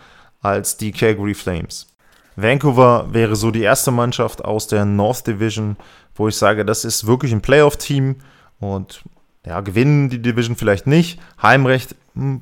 als 0.41 0.77
die 0.77 0.91
Calgary 0.91 1.33
Flames. 1.33 1.87
Vancouver 2.35 3.07
wäre 3.11 3.35
so 3.35 3.49
die 3.51 3.63
erste 3.63 3.91
Mannschaft 3.91 4.45
aus 4.45 4.67
der 4.67 4.85
North 4.85 5.25
Division, 5.25 5.75
wo 6.15 6.27
ich 6.27 6.35
sage, 6.35 6.65
das 6.65 6.85
ist 6.85 7.07
wirklich 7.07 7.31
ein 7.31 7.41
Playoff-Team 7.41 8.17
und 8.59 9.01
ja, 9.45 9.61
gewinnen 9.61 10.09
die 10.09 10.21
Division 10.21 10.55
vielleicht 10.55 10.85
nicht. 10.85 11.19
Heimrecht 11.41 11.95
hm, 12.13 12.41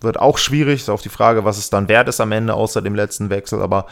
wird 0.00 0.18
auch 0.18 0.38
schwierig, 0.38 0.80
ist 0.80 0.90
auch 0.90 1.02
die 1.02 1.10
Frage, 1.10 1.44
was 1.44 1.58
es 1.58 1.70
dann 1.70 1.88
wert 1.88 2.08
ist 2.08 2.20
am 2.20 2.32
Ende, 2.32 2.54
außer 2.54 2.80
dem 2.80 2.94
letzten 2.94 3.28
Wechsel, 3.28 3.60
aber 3.60 3.86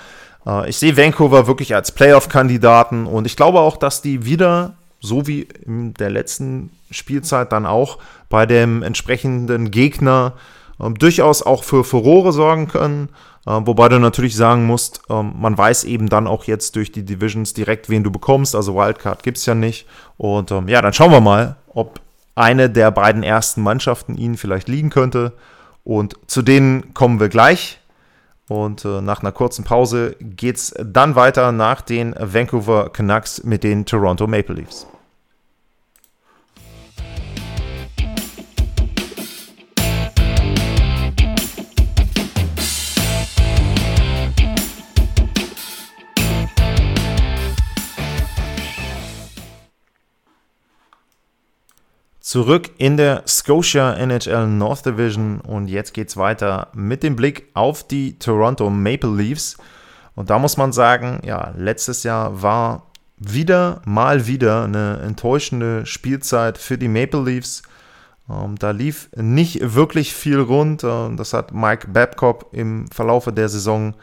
äh, 0.46 0.68
ich 0.68 0.78
sehe 0.78 0.96
Vancouver 0.96 1.46
wirklich 1.46 1.74
als 1.74 1.92
Playoff-Kandidaten 1.92 3.06
und 3.06 3.26
ich 3.26 3.36
glaube 3.36 3.60
auch, 3.60 3.76
dass 3.76 4.00
die 4.00 4.24
wieder 4.24 4.76
so 5.04 5.26
wie 5.26 5.42
in 5.42 5.94
der 5.94 6.11
letzten 6.11 6.70
Spielzeit 6.90 7.52
dann 7.52 7.66
auch 7.66 7.99
bei 8.28 8.46
dem 8.46 8.82
entsprechenden 8.82 9.70
Gegner 9.70 10.34
ähm, 10.80 10.94
durchaus 10.99 11.42
auch 11.42 11.64
für 11.64 11.84
Furore 11.84 12.32
sorgen 12.32 12.68
können. 12.68 13.08
Ähm, 13.46 13.66
wobei 13.66 13.88
du 13.88 13.99
natürlich 13.99 14.37
sagen 14.37 14.66
musst, 14.66 15.02
ähm, 15.11 15.34
man 15.38 15.56
weiß 15.56 15.84
eben 15.84 16.08
dann 16.08 16.26
auch 16.26 16.44
jetzt 16.44 16.76
durch 16.76 16.90
die 16.92 17.04
Divisions 17.04 17.52
direkt, 17.52 17.90
wen 17.90 18.02
du 18.02 18.11
bekommst. 18.11 18.54
Also 18.56 18.75
Wildcard 18.75 19.23
gibt 19.23 19.37
es 19.37 19.46
ja 19.46 19.54
nicht. 19.54 19.87
Und 20.16 20.50
ähm, 20.50 20.68
ja, 20.68 20.80
dann 20.80 20.94
schauen 20.94 21.12
wir 21.12 21.20
mal, 21.20 21.56
ob 21.68 22.00
eine 22.34 22.70
der 22.70 22.90
beiden 22.90 23.23
ersten 23.23 23.62
Mannschaften 23.62 24.16
ihnen 24.16 24.37
vielleicht 24.37 24.68
liegen 24.68 24.90
könnte. 24.90 25.32
Und 25.84 26.16
zu 26.26 26.40
denen 26.40 26.94
kommen 26.94 27.20
wir 27.20 27.28
gleich. 27.28 27.80
Und 28.49 28.84
äh, 28.84 29.00
nach 29.00 29.20
einer 29.20 29.32
kurzen 29.32 29.64
Pause 29.64 30.16
geht 30.20 30.56
es 30.56 30.75
dann 30.82 31.14
weiter 31.14 31.52
nach 31.52 31.80
den 31.80 32.14
Vancouver 32.18 32.90
Canucks 32.90 33.42
mit 33.44 33.64
den 33.64 33.87
Toronto 33.87 34.26
Maple 34.26 34.56
Leafs. 34.56 34.87
Zurück 52.34 52.72
in 52.78 52.96
der 52.96 53.22
Scotia 53.28 53.94
NHL 53.94 54.48
North 54.48 54.84
Division 54.84 55.40
und 55.40 55.68
jetzt 55.68 55.94
geht 55.94 56.08
es 56.08 56.16
weiter 56.16 56.66
mit 56.74 57.04
dem 57.04 57.14
Blick 57.14 57.48
auf 57.54 57.86
die 57.86 58.18
Toronto 58.18 58.70
Maple 58.70 59.14
Leafs. 59.14 59.56
Und 60.16 60.30
da 60.30 60.40
muss 60.40 60.56
man 60.56 60.72
sagen, 60.72 61.20
ja, 61.24 61.52
letztes 61.56 62.02
Jahr 62.02 62.42
war 62.42 62.90
wieder 63.18 63.82
mal 63.84 64.26
wieder 64.26 64.64
eine 64.64 64.98
enttäuschende 65.04 65.86
Spielzeit 65.86 66.58
für 66.58 66.76
die 66.76 66.88
Maple 66.88 67.22
Leafs. 67.22 67.62
Ähm, 68.28 68.56
da 68.58 68.72
lief 68.72 69.10
nicht 69.14 69.76
wirklich 69.76 70.12
viel 70.12 70.40
rund. 70.40 70.82
Äh, 70.82 71.14
das 71.14 71.34
hat 71.34 71.54
Mike 71.54 71.86
Babcock 71.92 72.46
im 72.50 72.90
Verlaufe 72.90 73.32
der 73.32 73.48
Saison 73.48 73.94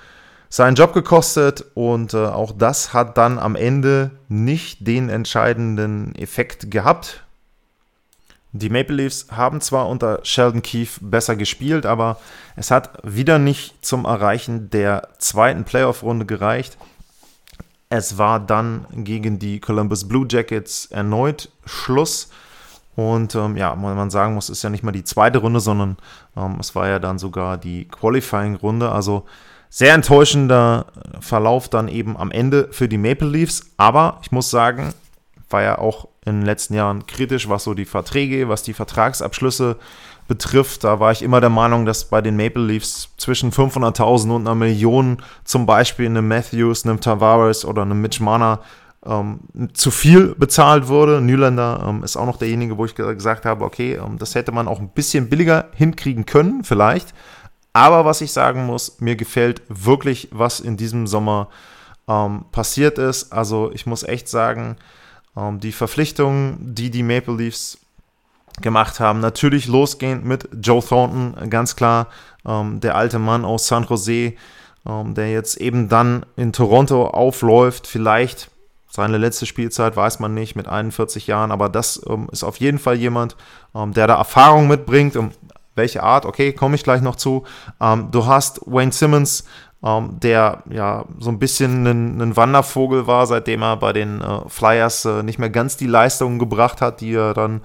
seinen 0.48 0.76
Job 0.76 0.94
gekostet 0.94 1.66
und 1.74 2.14
äh, 2.14 2.28
auch 2.28 2.54
das 2.54 2.94
hat 2.94 3.18
dann 3.18 3.38
am 3.38 3.58
Ende 3.58 4.12
nicht 4.30 4.88
den 4.88 5.10
entscheidenden 5.10 6.16
Effekt 6.16 6.72
gehabt 6.72 7.26
die 8.54 8.70
Maple 8.70 8.96
Leafs 8.96 9.28
haben 9.32 9.62
zwar 9.62 9.88
unter 9.88 10.20
Sheldon 10.24 10.62
Keefe 10.62 11.00
besser 11.04 11.36
gespielt, 11.36 11.86
aber 11.86 12.20
es 12.56 12.70
hat 12.70 12.98
wieder 13.04 13.40
nicht 13.40 13.86
zum 13.86 14.06
Erreichen 14.06 14.70
der 14.70 15.08
zweiten 15.20 15.64
Playoff-Runde 15.64 16.26
gereicht. 16.26 16.78
Es 17.90 18.18
war 18.18 18.40
dann 18.40 18.86
gegen 18.92 19.40
die 19.40 19.60
Columbus 19.60 20.08
Blue 20.08 20.26
Jackets 20.30 20.86
erneut 20.88 21.50
Schluss. 21.66 22.30
Und 22.96 23.36
ähm, 23.36 23.56
ja, 23.56 23.74
man 23.76 24.10
sagen 24.10 24.34
muss, 24.34 24.50
es 24.50 24.58
ist 24.58 24.64
ja 24.64 24.70
nicht 24.70 24.84
mal 24.84 24.92
die 24.92 25.06
zweite 25.06 25.40
Runde, 25.40 25.62
sondern 25.62 25.98
ähm, 26.36 26.58
es 26.60 26.76
war 26.76 26.88
ja 26.90 27.00
dann 27.00 27.20
sogar 27.20 27.58
die 27.58 27.86
Qualifying-Runde. 27.86 28.92
Also 28.92 29.26
sehr 29.70 29.94
enttäuschender 29.94 30.88
Verlauf 31.22 31.70
dann 31.70 31.88
eben 31.88 32.18
am 32.18 32.32
Ende 32.32 32.68
für 32.72 32.90
die 32.90 32.98
Maple 32.98 33.30
Leafs. 33.30 33.72
Aber 33.78 34.20
ich 34.22 34.32
muss 34.32 34.50
sagen, 34.52 34.94
war 35.50 35.62
ja 35.62 35.78
auch 35.78 36.08
in 36.24 36.34
den 36.34 36.46
letzten 36.46 36.76
Jahren 36.76 37.08
kritisch, 37.08 37.50
was 37.50 37.64
so 37.64 37.74
die 37.74 37.86
Verträge, 37.86 38.48
was 38.48 38.62
die 38.62 38.74
Vertragsabschlüsse 38.74 39.78
betrifft. 40.28 40.84
Da 40.84 41.00
war 41.00 41.12
ich 41.12 41.24
immer 41.24 41.42
der 41.42 41.50
Meinung, 41.50 41.88
dass 41.88 42.06
bei 42.06 42.22
den 42.22 42.36
Maple 42.36 42.64
Leafs 42.64 43.10
zwischen 43.18 43.52
500.000 43.52 44.36
und 44.36 44.48
einer 44.48 44.54
Million 44.54 45.18
zum 45.46 45.66
Beispiel 45.66 46.06
einem 46.06 46.28
Matthews, 46.28 46.86
einem 46.86 47.02
Tavares 47.02 47.66
oder 47.66 47.82
einem 47.82 48.02
Mitch 48.02 48.24
Mana 48.24 48.60
ähm, 49.04 49.40
zu 49.74 49.90
viel 49.90 50.36
bezahlt 50.36 50.88
wurde. 50.88 51.22
Nylander 51.22 51.84
ähm, 51.88 52.04
ist 52.04 52.18
auch 52.18 52.28
noch 52.28 52.38
derjenige, 52.38 52.78
wo 52.78 52.86
ich 52.86 52.94
gesagt 52.94 53.46
habe, 53.46 53.66
okay, 53.66 53.94
ähm, 53.94 54.20
das 54.20 54.36
hätte 54.36 54.52
man 54.52 54.68
auch 54.68 54.80
ein 54.80 54.90
bisschen 54.90 55.28
billiger 55.28 55.70
hinkriegen 55.74 56.28
können, 56.28 56.64
vielleicht. 56.64 57.16
Aber 57.74 58.06
was 58.06 58.22
ich 58.22 58.32
sagen 58.32 58.68
muss, 58.68 59.00
mir 59.00 59.16
gefällt 59.16 59.64
wirklich, 59.70 60.30
was 60.32 60.60
in 60.60 60.78
diesem 60.78 61.08
Sommer 61.08 61.50
ähm, 62.08 62.46
passiert 62.52 63.00
ist. 63.00 63.34
Also 63.34 63.72
ich 63.74 63.88
muss 63.88 64.04
echt 64.04 64.28
sagen, 64.28 64.78
die 65.36 65.72
Verpflichtungen, 65.72 66.76
die 66.76 66.90
die 66.90 67.04
Maple 67.04 67.36
Leafs 67.36 67.78
gemacht 68.60 69.00
haben, 69.00 69.22
natürlich 69.22 69.68
losgehend 69.68 70.26
mit 70.26 70.50
Joe 70.62 70.84
Thornton, 70.84 71.50
ganz 71.50 71.76
klar, 71.76 72.08
ähm, 72.46 72.82
der 72.82 72.96
alte 72.96 73.18
Mann 73.18 73.46
aus 73.46 73.68
San 73.68 73.86
Jose, 73.86 74.34
ähm, 74.86 75.14
der 75.16 75.32
jetzt 75.32 75.58
eben 75.58 75.88
dann 75.88 76.26
in 76.36 76.52
Toronto 76.52 77.08
aufläuft, 77.08 77.88
vielleicht 77.88 78.52
seine 78.90 79.18
letzte 79.18 79.46
Spielzeit 79.46 79.96
weiß 79.96 80.20
man 80.20 80.34
nicht 80.34 80.58
mit 80.58 80.68
41 80.68 81.26
Jahren, 81.26 81.52
aber 81.52 81.70
das 81.70 82.02
ähm, 82.10 82.28
ist 82.32 82.44
auf 82.44 82.58
jeden 82.58 82.78
Fall 82.78 82.96
jemand, 82.96 83.38
ähm, 83.74 83.94
der 83.94 84.08
da 84.08 84.16
Erfahrung 84.16 84.68
mitbringt. 84.68 85.16
Um 85.16 85.32
welche 85.76 86.04
Art, 86.04 86.26
okay, 86.26 86.52
komme 86.52 86.76
ich 86.76 86.84
gleich 86.84 87.02
noch 87.02 87.16
zu. 87.16 87.46
Ähm, 87.80 88.10
du 88.12 88.26
hast 88.26 88.60
Wayne 88.66 88.92
Simmons, 88.92 89.46
ähm, 89.84 90.20
der 90.22 90.64
ja 90.70 91.06
so 91.20 91.30
ein 91.30 91.40
bisschen 91.40 91.86
ein, 91.86 92.22
ein, 92.22 92.36
Wandervogel 92.38 93.08
war, 93.08 93.26
seitdem 93.26 93.64
er 93.64 93.78
bei 93.78 93.94
den 93.94 94.22
äh, 94.22 94.48
Flyers 94.48 95.06
äh, 95.06 95.24
nicht 95.24 95.40
mehr 95.40 95.50
ganz 95.50 95.78
die 95.78 95.88
Leistungen 95.88 96.40
gebracht 96.40 96.82
hat, 96.82 97.02
die 97.02 97.14
er 97.14 97.34
dann 97.34 97.62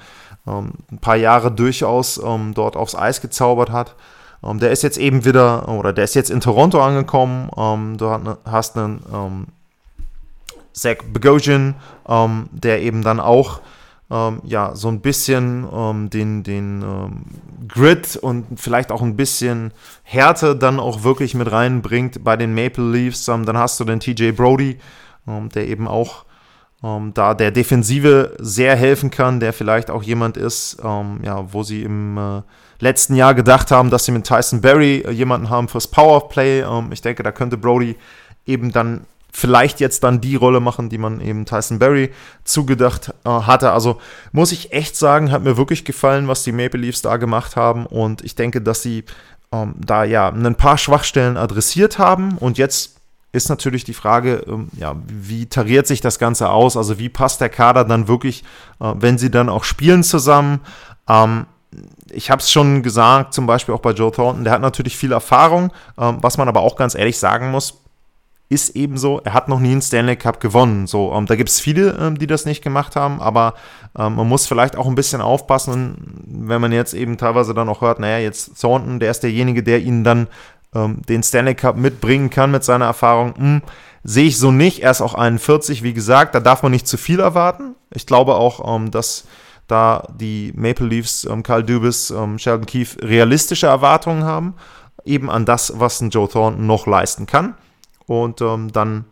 ähm, 0.46 0.72
ein 0.90 0.98
paar 0.98 1.16
Jahre 1.16 1.52
durchaus 1.52 2.18
ähm, 2.18 2.54
dort 2.54 2.76
aufs 2.76 2.94
Eis 2.94 3.20
gezaubert 3.20 3.70
hat. 3.70 3.94
der 4.42 4.70
ist 4.70 4.82
jetzt 4.82 4.98
eben 4.98 5.24
wieder, 5.24 5.68
oder 5.68 5.92
der 5.92 6.04
ist 6.04 6.14
jetzt 6.14 6.30
in 6.30 6.40
Toronto 6.40 6.80
angekommen. 6.80 7.50
du 7.96 8.06
ne, 8.06 8.38
hast 8.44 8.76
einen 8.76 9.00
Zach 10.76 10.98
Bogosian, 11.10 11.74
ähm, 12.06 12.48
der 12.52 12.82
eben 12.82 13.02
dann 13.02 13.18
auch 13.18 13.60
ähm, 14.10 14.40
ja, 14.44 14.74
so 14.74 14.88
ein 14.88 15.00
bisschen 15.00 15.66
ähm, 15.72 16.10
den, 16.10 16.42
den 16.44 16.82
ähm, 16.82 17.24
Grit 17.66 18.16
und 18.16 18.46
vielleicht 18.56 18.92
auch 18.92 19.02
ein 19.02 19.16
bisschen 19.16 19.72
Härte 20.04 20.54
dann 20.54 20.78
auch 20.78 21.02
wirklich 21.02 21.34
mit 21.34 21.50
reinbringt 21.50 22.22
bei 22.22 22.36
den 22.36 22.54
Maple 22.54 22.88
Leafs. 22.90 23.26
Ähm, 23.28 23.44
dann 23.44 23.58
hast 23.58 23.80
du 23.80 23.84
den 23.84 23.98
TJ 23.98 24.30
Brody, 24.30 24.78
ähm, 25.26 25.48
der 25.50 25.68
eben 25.68 25.88
auch 25.88 26.24
da 27.14 27.34
der 27.34 27.50
Defensive 27.50 28.36
sehr 28.38 28.76
helfen 28.76 29.10
kann, 29.10 29.40
der 29.40 29.52
vielleicht 29.52 29.90
auch 29.90 30.04
jemand 30.04 30.36
ist, 30.36 30.76
ja, 30.84 31.52
wo 31.52 31.64
sie 31.64 31.82
im 31.82 32.16
äh, 32.16 32.42
letzten 32.78 33.16
Jahr 33.16 33.34
gedacht 33.34 33.72
haben, 33.72 33.90
dass 33.90 34.04
sie 34.04 34.12
mit 34.12 34.24
Tyson 34.24 34.60
Berry 34.60 34.98
äh, 34.98 35.10
jemanden 35.10 35.50
haben 35.50 35.66
fürs 35.66 35.88
Powerplay. 35.88 36.64
ich 36.92 37.00
denke, 37.00 37.24
da 37.24 37.32
könnte 37.32 37.56
Brody 37.56 37.96
eben 38.44 38.70
dann 38.70 39.06
vielleicht 39.36 39.80
jetzt 39.80 40.02
dann 40.02 40.22
die 40.22 40.34
Rolle 40.34 40.60
machen, 40.60 40.88
die 40.88 40.96
man 40.96 41.20
eben 41.20 41.44
Tyson 41.44 41.78
Berry 41.78 42.10
zugedacht 42.44 43.12
äh, 43.26 43.28
hatte. 43.28 43.72
Also 43.72 44.00
muss 44.32 44.50
ich 44.50 44.72
echt 44.72 44.96
sagen, 44.96 45.30
hat 45.30 45.44
mir 45.44 45.58
wirklich 45.58 45.84
gefallen, 45.84 46.26
was 46.26 46.42
die 46.42 46.52
Maple 46.52 46.80
Leafs 46.80 47.02
da 47.02 47.18
gemacht 47.18 47.54
haben. 47.54 47.84
Und 47.84 48.24
ich 48.24 48.34
denke, 48.34 48.62
dass 48.62 48.80
sie 48.80 49.04
ähm, 49.52 49.74
da 49.76 50.04
ja 50.04 50.30
ein 50.30 50.54
paar 50.54 50.78
Schwachstellen 50.78 51.36
adressiert 51.36 51.98
haben. 51.98 52.38
Und 52.38 52.56
jetzt 52.56 52.96
ist 53.32 53.50
natürlich 53.50 53.84
die 53.84 53.92
Frage, 53.92 54.42
ähm, 54.48 54.68
ja, 54.74 54.96
wie 55.06 55.44
tariert 55.44 55.86
sich 55.86 56.00
das 56.00 56.18
Ganze 56.18 56.48
aus? 56.48 56.78
Also 56.78 56.98
wie 56.98 57.10
passt 57.10 57.42
der 57.42 57.50
Kader 57.50 57.84
dann 57.84 58.08
wirklich, 58.08 58.42
äh, 58.80 58.94
wenn 58.96 59.18
sie 59.18 59.30
dann 59.30 59.50
auch 59.50 59.64
spielen 59.64 60.02
zusammen? 60.02 60.60
Ähm, 61.10 61.44
ich 62.10 62.30
habe 62.30 62.40
es 62.40 62.50
schon 62.50 62.82
gesagt, 62.82 63.34
zum 63.34 63.44
Beispiel 63.44 63.74
auch 63.74 63.80
bei 63.80 63.90
Joe 63.90 64.10
Thornton, 64.10 64.44
der 64.44 64.54
hat 64.54 64.62
natürlich 64.62 64.96
viel 64.96 65.12
Erfahrung, 65.12 65.74
ähm, 65.98 66.16
was 66.22 66.38
man 66.38 66.48
aber 66.48 66.62
auch 66.62 66.76
ganz 66.76 66.94
ehrlich 66.94 67.18
sagen 67.18 67.50
muss, 67.50 67.82
ist 68.48 68.76
eben 68.76 68.96
so, 68.96 69.20
er 69.24 69.34
hat 69.34 69.48
noch 69.48 69.58
nie 69.58 69.72
einen 69.72 69.82
Stanley 69.82 70.16
Cup 70.16 70.40
gewonnen. 70.40 70.86
So, 70.86 71.12
ähm, 71.12 71.26
da 71.26 71.34
gibt 71.34 71.48
es 71.48 71.58
viele, 71.58 71.98
ähm, 72.00 72.18
die 72.18 72.28
das 72.28 72.44
nicht 72.44 72.62
gemacht 72.62 72.94
haben, 72.94 73.20
aber 73.20 73.54
ähm, 73.98 74.14
man 74.14 74.28
muss 74.28 74.46
vielleicht 74.46 74.76
auch 74.76 74.86
ein 74.86 74.94
bisschen 74.94 75.20
aufpassen, 75.20 76.22
wenn 76.26 76.60
man 76.60 76.70
jetzt 76.70 76.94
eben 76.94 77.18
teilweise 77.18 77.54
dann 77.54 77.68
auch 77.68 77.80
hört, 77.80 77.98
naja, 77.98 78.18
jetzt 78.18 78.60
Thornton, 78.60 79.00
der 79.00 79.10
ist 79.10 79.22
derjenige, 79.22 79.62
der 79.64 79.80
ihnen 79.80 80.04
dann 80.04 80.28
ähm, 80.74 81.02
den 81.08 81.24
Stanley 81.24 81.56
Cup 81.56 81.76
mitbringen 81.76 82.30
kann 82.30 82.52
mit 82.52 82.62
seiner 82.62 82.84
Erfahrung. 82.84 83.34
Hm, 83.36 83.62
sehe 84.04 84.26
ich 84.26 84.38
so 84.38 84.52
nicht. 84.52 84.80
Er 84.80 84.92
ist 84.92 85.00
auch 85.00 85.14
41, 85.14 85.82
wie 85.82 85.94
gesagt, 85.94 86.36
da 86.36 86.40
darf 86.40 86.62
man 86.62 86.70
nicht 86.70 86.86
zu 86.86 86.96
viel 86.96 87.18
erwarten. 87.18 87.74
Ich 87.92 88.06
glaube 88.06 88.36
auch, 88.36 88.76
ähm, 88.76 88.92
dass 88.92 89.26
da 89.66 90.06
die 90.14 90.52
Maple 90.54 90.86
Leafs, 90.86 91.24
ähm, 91.24 91.42
Karl 91.42 91.64
Dubis, 91.64 92.14
Sheldon 92.36 92.66
Keefe 92.66 93.02
realistische 93.02 93.66
Erwartungen 93.66 94.22
haben, 94.22 94.54
eben 95.04 95.28
an 95.28 95.44
das, 95.44 95.72
was 95.80 96.00
ein 96.00 96.10
Joe 96.10 96.28
Thornton 96.28 96.68
noch 96.68 96.86
leisten 96.86 97.26
kann. 97.26 97.54
Und 98.06 98.40
ähm, 98.40 98.72
dann, 98.72 99.04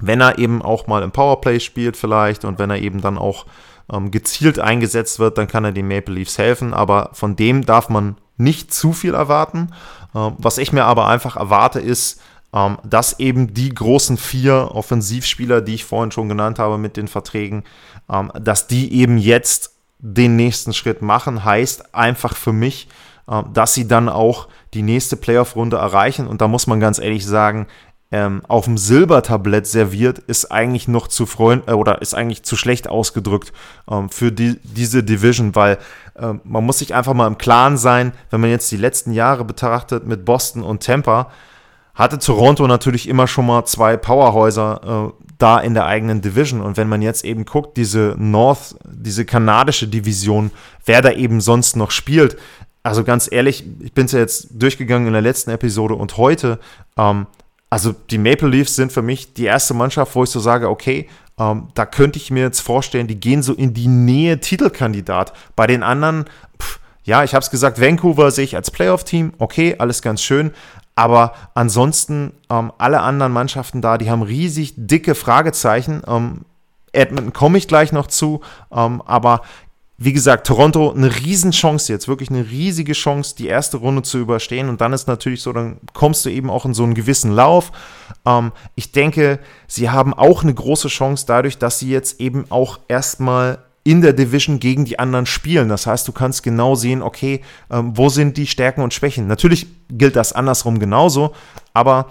wenn 0.00 0.20
er 0.20 0.38
eben 0.38 0.62
auch 0.62 0.86
mal 0.86 1.02
im 1.02 1.12
Powerplay 1.12 1.60
spielt 1.60 1.96
vielleicht 1.96 2.44
und 2.44 2.58
wenn 2.58 2.70
er 2.70 2.78
eben 2.78 3.00
dann 3.00 3.18
auch 3.18 3.46
ähm, 3.92 4.10
gezielt 4.10 4.58
eingesetzt 4.58 5.18
wird, 5.18 5.38
dann 5.38 5.48
kann 5.48 5.64
er 5.64 5.72
den 5.72 5.88
Maple 5.88 6.14
Leafs 6.14 6.38
helfen. 6.38 6.72
Aber 6.72 7.10
von 7.12 7.36
dem 7.36 7.66
darf 7.66 7.88
man 7.88 8.16
nicht 8.36 8.72
zu 8.72 8.92
viel 8.92 9.14
erwarten. 9.14 9.72
Ähm, 10.14 10.34
was 10.38 10.58
ich 10.58 10.72
mir 10.72 10.84
aber 10.84 11.06
einfach 11.06 11.36
erwarte, 11.36 11.80
ist, 11.80 12.20
ähm, 12.52 12.78
dass 12.84 13.18
eben 13.20 13.54
die 13.54 13.70
großen 13.70 14.16
vier 14.16 14.70
Offensivspieler, 14.72 15.60
die 15.60 15.74
ich 15.74 15.84
vorhin 15.84 16.10
schon 16.10 16.28
genannt 16.28 16.58
habe 16.58 16.78
mit 16.78 16.96
den 16.96 17.08
Verträgen, 17.08 17.64
ähm, 18.10 18.32
dass 18.40 18.66
die 18.66 18.92
eben 18.94 19.18
jetzt 19.18 19.76
den 19.98 20.36
nächsten 20.36 20.72
Schritt 20.72 21.02
machen, 21.02 21.44
heißt 21.44 21.94
einfach 21.94 22.34
für 22.36 22.52
mich, 22.52 22.88
äh, 23.28 23.42
dass 23.52 23.74
sie 23.74 23.86
dann 23.86 24.08
auch 24.08 24.48
die 24.74 24.82
nächste 24.82 25.16
Playoff-Runde 25.16 25.76
erreichen. 25.76 26.26
Und 26.26 26.40
da 26.40 26.48
muss 26.48 26.66
man 26.66 26.80
ganz 26.80 26.98
ehrlich 26.98 27.26
sagen, 27.26 27.66
ähm, 28.12 28.42
auf 28.48 28.64
dem 28.64 28.76
Silbertablett 28.76 29.66
serviert, 29.66 30.18
ist 30.18 30.50
eigentlich 30.50 30.88
noch 30.88 31.06
zu 31.06 31.26
freund 31.26 31.68
äh, 31.68 31.72
oder 31.72 32.02
ist 32.02 32.14
eigentlich 32.14 32.42
zu 32.42 32.56
schlecht 32.56 32.88
ausgedrückt 32.88 33.52
ähm, 33.88 34.08
für 34.08 34.32
die, 34.32 34.58
diese 34.64 35.04
Division, 35.04 35.54
weil 35.54 35.78
äh, 36.16 36.34
man 36.42 36.64
muss 36.64 36.78
sich 36.78 36.94
einfach 36.94 37.14
mal 37.14 37.28
im 37.28 37.38
Klaren 37.38 37.76
sein, 37.76 38.12
wenn 38.30 38.40
man 38.40 38.50
jetzt 38.50 38.70
die 38.72 38.76
letzten 38.76 39.12
Jahre 39.12 39.44
betrachtet 39.44 40.06
mit 40.06 40.24
Boston 40.24 40.62
und 40.62 40.82
Tampa, 40.82 41.30
hatte 41.94 42.18
Toronto 42.18 42.66
natürlich 42.66 43.08
immer 43.08 43.26
schon 43.26 43.46
mal 43.46 43.64
zwei 43.64 43.96
Powerhäuser 43.96 45.12
äh, 45.12 45.24
da 45.38 45.60
in 45.60 45.74
der 45.74 45.86
eigenen 45.86 46.20
Division. 46.20 46.62
Und 46.62 46.76
wenn 46.76 46.88
man 46.88 47.02
jetzt 47.02 47.24
eben 47.24 47.44
guckt, 47.44 47.76
diese 47.76 48.14
North, 48.18 48.76
diese 48.84 49.24
kanadische 49.24 49.86
Division, 49.86 50.50
wer 50.84 51.02
da 51.02 51.12
eben 51.12 51.40
sonst 51.40 51.76
noch 51.76 51.90
spielt, 51.90 52.36
also 52.82 53.04
ganz 53.04 53.30
ehrlich, 53.30 53.64
ich 53.80 53.92
bin 53.92 54.06
es 54.06 54.12
ja 54.12 54.20
jetzt 54.20 54.48
durchgegangen 54.50 55.06
in 55.08 55.12
der 55.12 55.22
letzten 55.22 55.50
Episode 55.50 55.94
und 55.94 56.16
heute, 56.16 56.58
ähm, 56.96 57.26
also 57.70 57.92
die 57.92 58.18
Maple 58.18 58.48
Leafs 58.48 58.74
sind 58.74 58.92
für 58.92 59.02
mich 59.02 59.32
die 59.32 59.44
erste 59.44 59.74
Mannschaft, 59.74 60.14
wo 60.16 60.24
ich 60.24 60.30
so 60.30 60.40
sage, 60.40 60.68
okay, 60.68 61.08
ähm, 61.38 61.68
da 61.74 61.86
könnte 61.86 62.18
ich 62.18 62.32
mir 62.32 62.42
jetzt 62.42 62.60
vorstellen, 62.60 63.06
die 63.06 63.18
gehen 63.18 63.42
so 63.42 63.54
in 63.54 63.72
die 63.72 63.86
Nähe 63.86 64.40
Titelkandidat. 64.40 65.32
Bei 65.54 65.68
den 65.68 65.84
anderen, 65.84 66.26
pff, 66.60 66.80
ja, 67.04 67.22
ich 67.22 67.32
habe 67.32 67.42
es 67.42 67.50
gesagt, 67.50 67.80
Vancouver 67.80 68.32
sehe 68.32 68.44
ich 68.44 68.56
als 68.56 68.70
Playoff-Team, 68.70 69.34
okay, 69.38 69.76
alles 69.78 70.02
ganz 70.02 70.20
schön. 70.20 70.50
Aber 70.96 71.32
ansonsten, 71.54 72.32
ähm, 72.50 72.72
alle 72.76 73.00
anderen 73.00 73.32
Mannschaften 73.32 73.80
da, 73.80 73.96
die 73.96 74.10
haben 74.10 74.22
riesig 74.22 74.74
dicke 74.76 75.14
Fragezeichen. 75.14 76.02
Ähm, 76.06 76.40
Edmonton 76.92 77.32
komme 77.32 77.56
ich 77.56 77.68
gleich 77.68 77.92
noch 77.92 78.08
zu, 78.08 78.40
ähm, 78.72 79.00
aber 79.06 79.42
wie 80.02 80.14
gesagt, 80.14 80.46
Toronto 80.46 80.92
eine 80.92 81.14
Riesenchance 81.14 81.92
jetzt, 81.92 82.08
wirklich 82.08 82.30
eine 82.30 82.48
riesige 82.50 82.94
Chance, 82.94 83.34
die 83.36 83.48
erste 83.48 83.76
Runde 83.76 84.00
zu 84.00 84.16
überstehen. 84.16 84.70
Und 84.70 84.80
dann 84.80 84.94
ist 84.94 85.06
natürlich 85.06 85.42
so, 85.42 85.52
dann 85.52 85.76
kommst 85.92 86.24
du 86.24 86.30
eben 86.30 86.48
auch 86.48 86.64
in 86.64 86.72
so 86.72 86.84
einen 86.84 86.94
gewissen 86.94 87.32
Lauf. 87.32 87.70
Ähm, 88.24 88.52
ich 88.76 88.92
denke, 88.92 89.40
sie 89.66 89.90
haben 89.90 90.14
auch 90.14 90.42
eine 90.42 90.54
große 90.54 90.88
Chance 90.88 91.26
dadurch, 91.28 91.58
dass 91.58 91.78
sie 91.78 91.90
jetzt 91.90 92.18
eben 92.18 92.46
auch 92.48 92.80
erstmal 92.88 93.58
in 93.84 94.00
der 94.00 94.14
Division 94.14 94.58
gegen 94.58 94.86
die 94.86 94.98
anderen 94.98 95.26
spielen. 95.26 95.68
Das 95.68 95.86
heißt, 95.86 96.08
du 96.08 96.12
kannst 96.12 96.42
genau 96.42 96.74
sehen, 96.76 97.02
okay, 97.02 97.42
ähm, 97.70 97.92
wo 97.94 98.08
sind 98.08 98.38
die 98.38 98.46
Stärken 98.46 98.80
und 98.80 98.94
Schwächen. 98.94 99.26
Natürlich 99.26 99.66
gilt 99.90 100.16
das 100.16 100.32
andersrum 100.32 100.78
genauso, 100.78 101.34
aber 101.74 102.10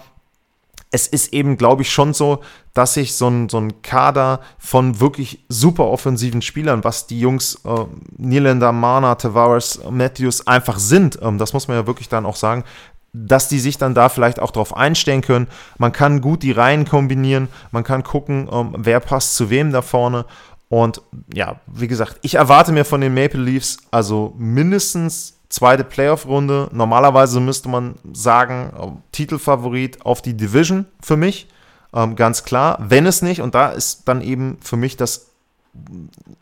es 0.90 1.06
ist 1.06 1.32
eben, 1.32 1.56
glaube 1.56 1.82
ich, 1.82 1.92
schon 1.92 2.14
so, 2.14 2.40
dass 2.74 2.94
sich 2.94 3.14
so 3.14 3.28
ein, 3.28 3.48
so 3.48 3.58
ein 3.58 3.82
Kader 3.82 4.40
von 4.58 5.00
wirklich 5.00 5.44
super 5.48 5.86
offensiven 5.86 6.42
Spielern, 6.42 6.84
was 6.84 7.06
die 7.06 7.20
Jungs 7.20 7.60
äh, 7.64 7.84
Nielander, 8.16 8.72
Mana, 8.72 9.14
Tavares, 9.14 9.80
Matthews 9.88 10.46
einfach 10.46 10.78
sind, 10.78 11.18
ähm, 11.22 11.38
das 11.38 11.52
muss 11.52 11.68
man 11.68 11.76
ja 11.76 11.86
wirklich 11.86 12.08
dann 12.08 12.26
auch 12.26 12.36
sagen, 12.36 12.64
dass 13.12 13.48
die 13.48 13.58
sich 13.58 13.76
dann 13.76 13.94
da 13.94 14.08
vielleicht 14.08 14.40
auch 14.40 14.52
drauf 14.52 14.76
einstellen 14.76 15.20
können. 15.20 15.48
Man 15.78 15.92
kann 15.92 16.20
gut 16.20 16.42
die 16.42 16.52
Reihen 16.52 16.84
kombinieren, 16.84 17.48
man 17.72 17.82
kann 17.84 18.04
gucken, 18.04 18.48
ähm, 18.52 18.74
wer 18.76 19.00
passt 19.00 19.36
zu 19.36 19.50
wem 19.50 19.72
da 19.72 19.82
vorne. 19.82 20.26
Und 20.68 21.02
ja, 21.34 21.60
wie 21.66 21.88
gesagt, 21.88 22.18
ich 22.22 22.36
erwarte 22.36 22.70
mir 22.70 22.84
von 22.84 23.00
den 23.00 23.14
Maple 23.14 23.40
Leafs 23.40 23.78
also 23.90 24.34
mindestens 24.38 25.39
zweite 25.50 25.84
Playoff-Runde. 25.84 26.70
Normalerweise 26.72 27.40
müsste 27.40 27.68
man 27.68 27.96
sagen, 28.12 28.72
äh, 28.78 28.86
Titelfavorit 29.12 30.06
auf 30.06 30.22
die 30.22 30.34
Division 30.34 30.86
für 31.02 31.16
mich. 31.16 31.48
Ähm, 31.92 32.16
ganz 32.16 32.44
klar. 32.44 32.78
Wenn 32.80 33.04
es 33.04 33.20
nicht, 33.20 33.42
und 33.42 33.54
da 33.54 33.70
ist 33.70 34.08
dann 34.08 34.22
eben 34.22 34.58
für 34.62 34.76
mich 34.76 34.96
das 34.96 35.26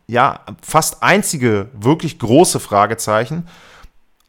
ja 0.07 0.41
fast 0.63 1.03
einzige 1.03 1.69
wirklich 1.73 2.19
große 2.19 2.61
Fragezeichen, 2.61 3.47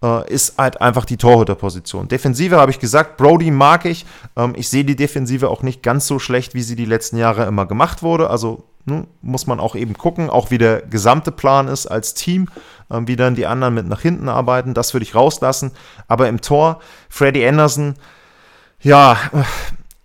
äh, 0.01 0.31
ist 0.31 0.57
halt 0.57 0.81
einfach 0.81 1.05
die 1.05 1.17
Torhüterposition. 1.17 2.07
Defensive 2.07 2.55
habe 2.55 2.71
ich 2.71 2.79
gesagt, 2.79 3.17
Brody 3.17 3.51
mag 3.51 3.85
ich. 3.85 4.05
Ähm, 4.37 4.53
ich 4.55 4.69
sehe 4.69 4.85
die 4.85 4.95
Defensive 4.95 5.49
auch 5.49 5.61
nicht 5.61 5.83
ganz 5.83 6.07
so 6.07 6.19
schlecht, 6.19 6.53
wie 6.53 6.61
sie 6.61 6.75
die 6.75 6.85
letzten 6.85 7.17
Jahre 7.17 7.45
immer 7.45 7.65
gemacht 7.65 8.01
wurde. 8.01 8.29
Also? 8.29 8.63
Muss 9.21 9.45
man 9.45 9.59
auch 9.59 9.75
eben 9.75 9.93
gucken, 9.93 10.31
auch 10.31 10.49
wie 10.49 10.57
der 10.57 10.81
gesamte 10.81 11.31
Plan 11.31 11.67
ist 11.67 11.85
als 11.85 12.15
Team, 12.15 12.47
äh, 12.89 12.99
wie 13.05 13.15
dann 13.15 13.35
die 13.35 13.47
anderen 13.47 13.73
mit 13.73 13.87
nach 13.87 14.01
hinten 14.01 14.29
arbeiten. 14.29 14.73
Das 14.73 14.93
würde 14.93 15.03
ich 15.03 15.15
rauslassen. 15.15 15.71
Aber 16.07 16.27
im 16.27 16.41
Tor, 16.41 16.79
Freddy 17.09 17.45
Anderson, 17.47 17.95
ja, 18.81 19.17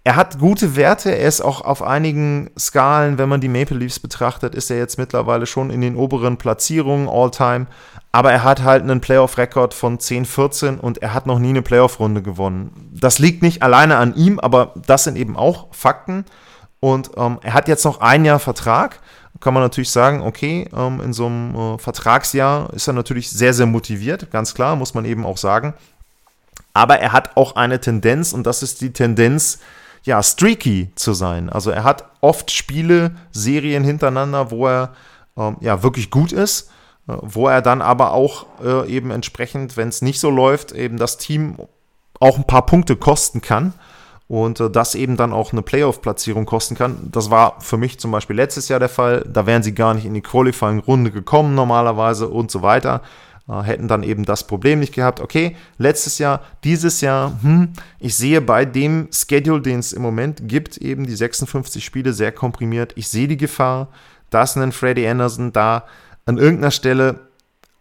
er 0.07 0.17
hat 0.17 0.39
gute 0.39 0.77
Werte. 0.77 1.11
Er 1.11 1.27
ist 1.27 1.41
auch 1.41 1.63
auf 1.63 1.83
einigen 1.83 2.51
Skalen, 2.59 3.17
wenn 3.17 3.31
man 3.31 3.41
die 3.41 3.49
Maple 3.49 3.79
Leafs 3.79 3.99
betrachtet, 3.99 4.55
ist 4.55 4.71
er 4.71 4.77
jetzt 4.77 4.99
mittlerweile 4.99 5.47
schon 5.47 5.71
in 5.71 5.81
den 5.81 5.97
oberen 5.97 6.37
Platzierungen 6.37 7.09
all-time. 7.09 7.67
Aber 8.13 8.31
er 8.31 8.45
hat 8.45 8.63
halt 8.63 8.83
einen 8.83 9.01
Playoff-Rekord 9.01 9.73
von 9.73 9.99
10-14 9.99 10.79
und 10.79 10.99
er 10.99 11.15
hat 11.15 11.27
noch 11.27 11.39
nie 11.39 11.49
eine 11.49 11.63
Playoff-Runde 11.63 12.23
gewonnen. 12.23 12.91
Das 12.93 13.19
liegt 13.19 13.43
nicht 13.43 13.63
alleine 13.63 13.97
an 13.97 14.15
ihm, 14.15 14.39
aber 14.39 14.75
das 14.87 15.05
sind 15.05 15.17
eben 15.17 15.37
auch 15.37 15.69
Fakten. 15.73 16.27
Und 16.81 17.13
ähm, 17.17 17.39
er 17.43 17.55
hat 17.55 17.67
jetzt 17.67 17.85
noch 17.85 18.01
ein 18.01 18.27
Jahr 18.27 18.39
Vertrag. 18.39 19.01
Kann 19.41 19.55
man 19.55 19.63
natürlich 19.63 19.91
sagen, 19.91 20.23
okay, 20.23 20.69
ähm, 20.77 21.01
in 21.01 21.13
so 21.13 21.27
einem 21.27 21.55
äh, 21.55 21.79
Vertragsjahr 21.79 22.73
ist 22.73 22.87
er 22.87 22.95
natürlich 22.95 23.31
sehr, 23.31 23.53
sehr 23.53 23.67
motiviert. 23.67 24.31
Ganz 24.31 24.55
klar, 24.55 24.77
muss 24.77 24.95
man 24.95 25.05
eben 25.05 25.27
auch 25.27 25.37
sagen. 25.37 25.75
Aber 26.73 26.99
er 26.99 27.13
hat 27.13 27.37
auch 27.37 27.57
eine 27.57 27.81
Tendenz 27.81 28.33
und 28.33 28.47
das 28.47 28.63
ist 28.63 28.81
die 28.81 28.93
Tendenz, 28.93 29.59
ja, 30.05 30.23
streaky 30.23 30.91
zu 30.95 31.15
sein. 31.15 31.49
Also 31.49 31.71
er 31.71 31.85
hat 31.85 32.05
oft 32.21 32.51
Spiele, 32.51 33.13
Serien 33.33 33.85
hintereinander, 33.85 34.51
wo 34.51 34.67
er 34.67 34.95
ähm, 35.37 35.57
ja 35.61 35.83
wirklich 35.83 36.11
gut 36.11 36.33
ist, 36.33 36.71
äh, 37.09 37.15
wo 37.21 37.49
er 37.49 37.63
dann 37.63 37.83
aber 37.83 38.13
auch 38.13 38.47
äh, 38.63 38.89
eben 38.89 39.11
entsprechend, 39.11 39.77
wenn 39.77 39.89
es 39.89 40.03
nicht 40.03 40.21
so 40.21 40.31
läuft, 40.31 40.73
eben 40.73 40.97
das 40.97 41.17
Team 41.17 41.57
auch 42.21 42.37
ein 42.37 42.47
paar 42.47 42.67
Punkte 42.67 42.97
kosten 42.97 43.41
kann 43.41 43.73
und 44.29 44.61
äh, 44.61 44.71
das 44.71 44.95
eben 44.95 45.17
dann 45.17 45.33
auch 45.33 45.53
eine 45.53 45.63
Playoff-Platzierung 45.63 46.47
kosten 46.47 46.75
kann. 46.75 47.09
Das 47.13 47.31
war 47.31 47.61
für 47.61 47.77
mich 47.77 47.99
zum 47.99 48.11
Beispiel 48.11 48.37
letztes 48.37 48.69
Jahr 48.69 48.81
der 48.81 48.89
Fall. 48.89 49.25
Da 49.31 49.47
wären 49.47 49.63
sie 49.63 49.75
gar 49.75 49.95
nicht 49.95 50.07
in 50.07 50.15
die 50.15 50.23
Qualifying-Runde 50.23 51.11
gekommen 51.11 51.55
normalerweise 51.55 52.29
und 52.29 52.51
so 52.51 52.63
weiter. 52.63 53.03
Äh, 53.49 53.63
hätten 53.63 53.89
dann 53.89 54.03
eben 54.03 54.25
das 54.25 54.47
Problem 54.47 54.81
nicht 54.81 54.95
gehabt. 54.95 55.21
Okay, 55.21 55.57
letztes 55.77 56.19
Jahr, 56.19 56.41
dieses 56.65 57.01
Jahr, 57.03 57.39
hm, 57.43 57.75
ich 58.01 58.17
sehe 58.17 58.41
bei 58.41 58.65
dem 58.65 59.09
Schedule, 59.13 59.61
den 59.61 59.81
es 59.81 59.93
im 59.93 60.03
Moment 60.03 60.49
gibt, 60.49 60.79
eben 60.79 61.07
die 61.07 61.17
56 61.17 61.85
Spiele 61.85 62.13
sehr 62.15 62.33
komprimiert. 62.33 62.93
Ich 62.97 63.09
sehe 63.09 63.29
die 63.29 63.37
Gefahr, 63.37 63.89
dass 64.31 64.57
ein 64.57 64.73
Freddy 64.73 65.07
Anderson 65.07 65.53
da 65.53 65.85
an 66.25 66.39
irgendeiner 66.39 66.71
Stelle 66.71 67.29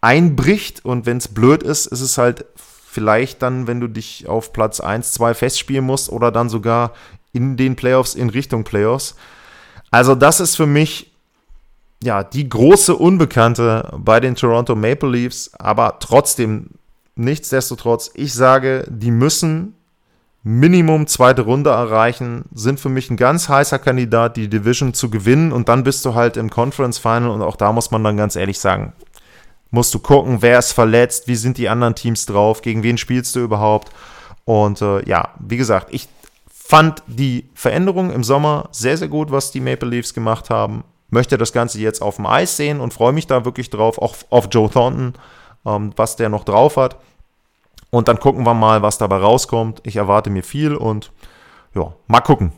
einbricht 0.01 0.83
und 0.83 1.05
wenn 1.05 1.17
es 1.17 1.29
blöd 1.29 1.63
ist, 1.63 1.85
ist 1.85 2.01
es 2.01 2.17
halt 2.17 2.45
vielleicht 2.93 3.41
dann, 3.41 3.65
wenn 3.65 3.79
du 3.79 3.87
dich 3.87 4.27
auf 4.27 4.53
Platz 4.53 4.79
1, 4.79 5.11
2 5.13 5.33
festspielen 5.33 5.83
musst 5.83 6.11
oder 6.11 6.31
dann 6.31 6.47
sogar 6.47 6.93
in 7.31 7.57
den 7.57 7.75
Playoffs 7.75 8.13
in 8.13 8.29
Richtung 8.29 8.63
Playoffs. 8.63 9.15
Also 9.89 10.13
das 10.13 10.39
ist 10.39 10.55
für 10.55 10.67
mich 10.67 11.11
ja 12.03 12.23
die 12.23 12.47
große 12.47 12.95
Unbekannte 12.95 13.91
bei 13.97 14.19
den 14.19 14.35
Toronto 14.35 14.75
Maple 14.75 15.09
Leafs, 15.09 15.51
aber 15.57 15.97
trotzdem 15.99 16.67
nichtsdestotrotz, 17.15 18.11
ich 18.13 18.33
sage, 18.33 18.85
die 18.89 19.11
müssen 19.11 19.75
Minimum 20.43 21.07
zweite 21.07 21.43
Runde 21.43 21.69
erreichen, 21.69 22.45
sind 22.53 22.79
für 22.79 22.89
mich 22.89 23.09
ein 23.09 23.17
ganz 23.17 23.47
heißer 23.47 23.79
Kandidat, 23.79 24.35
die 24.35 24.49
Division 24.49 24.93
zu 24.93 25.09
gewinnen 25.09 25.53
und 25.53 25.69
dann 25.69 25.83
bist 25.83 26.03
du 26.05 26.15
halt 26.15 26.35
im 26.35 26.49
Conference 26.49 26.99
Final 26.99 27.29
und 27.29 27.41
auch 27.41 27.55
da 27.55 27.71
muss 27.71 27.91
man 27.91 28.03
dann 28.03 28.17
ganz 28.17 28.35
ehrlich 28.35 28.59
sagen, 28.59 28.93
musst 29.73 29.91
du 29.95 29.97
gucken, 29.97 30.43
wer 30.43 30.59
ist 30.59 30.71
verletzt, 30.71 31.27
wie 31.27 31.35
sind 31.35 31.57
die 31.57 31.67
anderen 31.67 31.95
Teams 31.95 32.27
drauf, 32.27 32.61
gegen 32.61 32.83
wen 32.83 32.99
spielst 32.99 33.35
du 33.35 33.39
überhaupt. 33.39 33.91
Und 34.45 34.83
äh, 34.83 35.03
ja, 35.09 35.29
wie 35.39 35.57
gesagt, 35.57 35.87
ich 35.89 36.07
fand 36.47 37.01
die 37.07 37.49
Veränderung 37.55 38.11
im 38.11 38.23
Sommer 38.23 38.69
sehr, 38.71 38.97
sehr 38.97 39.07
gut, 39.07 39.31
was 39.31 39.51
die 39.51 39.61
Maple 39.61 39.89
Leafs 39.89 40.13
gemacht 40.13 40.51
haben. 40.51 40.83
Möchte 41.09 41.39
das 41.39 41.53
Ganze 41.53 41.79
jetzt 41.79 42.03
auf 42.03 42.17
dem 42.17 42.27
Eis 42.27 42.55
sehen 42.55 42.79
und 42.79 42.93
freue 42.93 43.13
mich 43.13 43.25
da 43.25 43.45
wirklich 43.45 43.71
drauf, 43.71 43.97
auch 43.97 44.15
auf 44.29 44.47
Joe 44.51 44.69
Thornton, 44.69 45.15
ähm, 45.65 45.91
was 45.95 46.17
der 46.17 46.29
noch 46.29 46.43
drauf 46.43 46.77
hat. 46.77 46.97
Und 47.89 48.07
dann 48.07 48.19
gucken 48.19 48.45
wir 48.45 48.53
mal, 48.53 48.83
was 48.83 48.99
dabei 48.99 49.17
rauskommt. 49.17 49.81
Ich 49.85 49.95
erwarte 49.95 50.29
mir 50.29 50.43
viel 50.43 50.75
und 50.75 51.11
ja, 51.73 51.93
mal 52.05 52.21
gucken. 52.21 52.51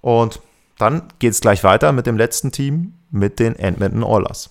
Und 0.00 0.40
dann 0.78 1.08
geht 1.18 1.32
es 1.32 1.40
gleich 1.40 1.64
weiter 1.64 1.90
mit 1.90 2.06
dem 2.06 2.16
letzten 2.16 2.52
Team, 2.52 2.94
mit 3.10 3.40
den 3.40 3.56
Edmonton 3.56 4.04
Oilers. 4.04 4.50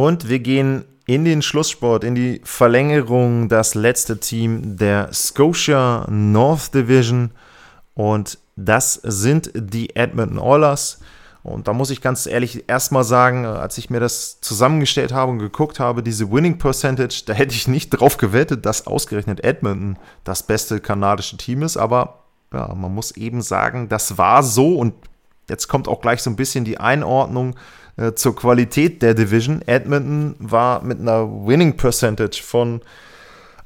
Und 0.00 0.30
wir 0.30 0.38
gehen 0.38 0.86
in 1.04 1.26
den 1.26 1.42
Schlusssport, 1.42 2.04
in 2.04 2.14
die 2.14 2.40
Verlängerung, 2.42 3.50
das 3.50 3.74
letzte 3.74 4.18
Team 4.18 4.78
der 4.78 5.12
Scotia 5.12 6.06
North 6.08 6.72
Division. 6.72 7.32
Und 7.92 8.38
das 8.56 8.94
sind 8.94 9.50
die 9.54 9.94
Edmonton 9.94 10.38
Oilers. 10.38 11.00
Und 11.42 11.68
da 11.68 11.74
muss 11.74 11.90
ich 11.90 12.00
ganz 12.00 12.24
ehrlich 12.24 12.64
erstmal 12.66 13.04
sagen, 13.04 13.44
als 13.44 13.76
ich 13.76 13.90
mir 13.90 14.00
das 14.00 14.40
zusammengestellt 14.40 15.12
habe 15.12 15.32
und 15.32 15.38
geguckt 15.38 15.78
habe, 15.78 16.02
diese 16.02 16.32
Winning 16.32 16.56
Percentage, 16.56 17.24
da 17.26 17.34
hätte 17.34 17.54
ich 17.54 17.68
nicht 17.68 17.90
drauf 17.90 18.16
gewettet, 18.16 18.64
dass 18.64 18.86
ausgerechnet 18.86 19.44
Edmonton 19.44 19.98
das 20.24 20.42
beste 20.42 20.80
kanadische 20.80 21.36
Team 21.36 21.62
ist. 21.62 21.76
Aber 21.76 22.20
ja, 22.54 22.72
man 22.74 22.94
muss 22.94 23.10
eben 23.18 23.42
sagen, 23.42 23.90
das 23.90 24.16
war 24.16 24.42
so. 24.42 24.76
Und 24.76 24.94
jetzt 25.50 25.68
kommt 25.68 25.88
auch 25.88 26.00
gleich 26.00 26.22
so 26.22 26.30
ein 26.30 26.36
bisschen 26.36 26.64
die 26.64 26.80
Einordnung 26.80 27.54
äh, 28.00 28.14
zur 28.14 28.34
Qualität 28.34 29.02
der 29.02 29.14
Division. 29.14 29.62
Edmonton 29.66 30.34
war 30.38 30.82
mit 30.82 31.00
einer 31.00 31.28
Winning 31.46 31.76
Percentage 31.76 32.42
von 32.42 32.80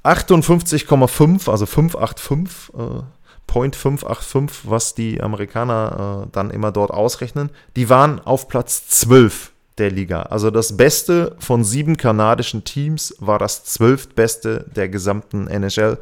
58,5, 0.02 1.48
also 1.50 1.66
585, 1.66 2.74
äh, 2.74 3.02
Point 3.46 3.76
585, 3.76 4.68
was 4.68 4.94
die 4.94 5.20
Amerikaner 5.20 6.24
äh, 6.24 6.28
dann 6.32 6.50
immer 6.50 6.72
dort 6.72 6.90
ausrechnen. 6.90 7.50
Die 7.76 7.88
waren 7.88 8.20
auf 8.20 8.48
Platz 8.48 8.88
12 8.88 9.52
der 9.78 9.90
Liga. 9.90 10.22
Also 10.22 10.50
das 10.50 10.76
Beste 10.76 11.36
von 11.38 11.64
sieben 11.64 11.96
kanadischen 11.96 12.64
Teams 12.64 13.14
war 13.18 13.38
das 13.38 13.64
zwölftbeste 13.64 14.66
der 14.74 14.88
gesamten 14.88 15.46
NHL. 15.46 15.98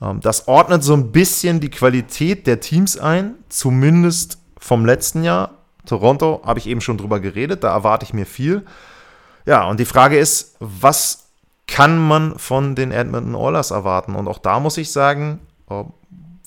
Ähm, 0.00 0.20
das 0.20 0.48
ordnet 0.48 0.82
so 0.82 0.94
ein 0.94 1.12
bisschen 1.12 1.60
die 1.60 1.70
Qualität 1.70 2.46
der 2.46 2.60
Teams 2.60 2.98
ein, 2.98 3.34
zumindest 3.48 4.38
vom 4.58 4.84
letzten 4.86 5.22
Jahr. 5.22 5.55
Toronto 5.86 6.42
habe 6.44 6.58
ich 6.58 6.66
eben 6.66 6.80
schon 6.80 6.98
drüber 6.98 7.20
geredet, 7.20 7.64
da 7.64 7.72
erwarte 7.72 8.04
ich 8.04 8.12
mir 8.12 8.26
viel. 8.26 8.64
Ja, 9.46 9.64
und 9.68 9.80
die 9.80 9.84
Frage 9.84 10.18
ist, 10.18 10.56
was 10.60 11.26
kann 11.66 11.98
man 11.98 12.38
von 12.38 12.74
den 12.74 12.92
Edmonton 12.92 13.34
Oilers 13.34 13.70
erwarten? 13.70 14.14
Und 14.14 14.28
auch 14.28 14.38
da 14.38 14.60
muss 14.60 14.76
ich 14.76 14.92
sagen, 14.92 15.40
äh, 15.70 15.84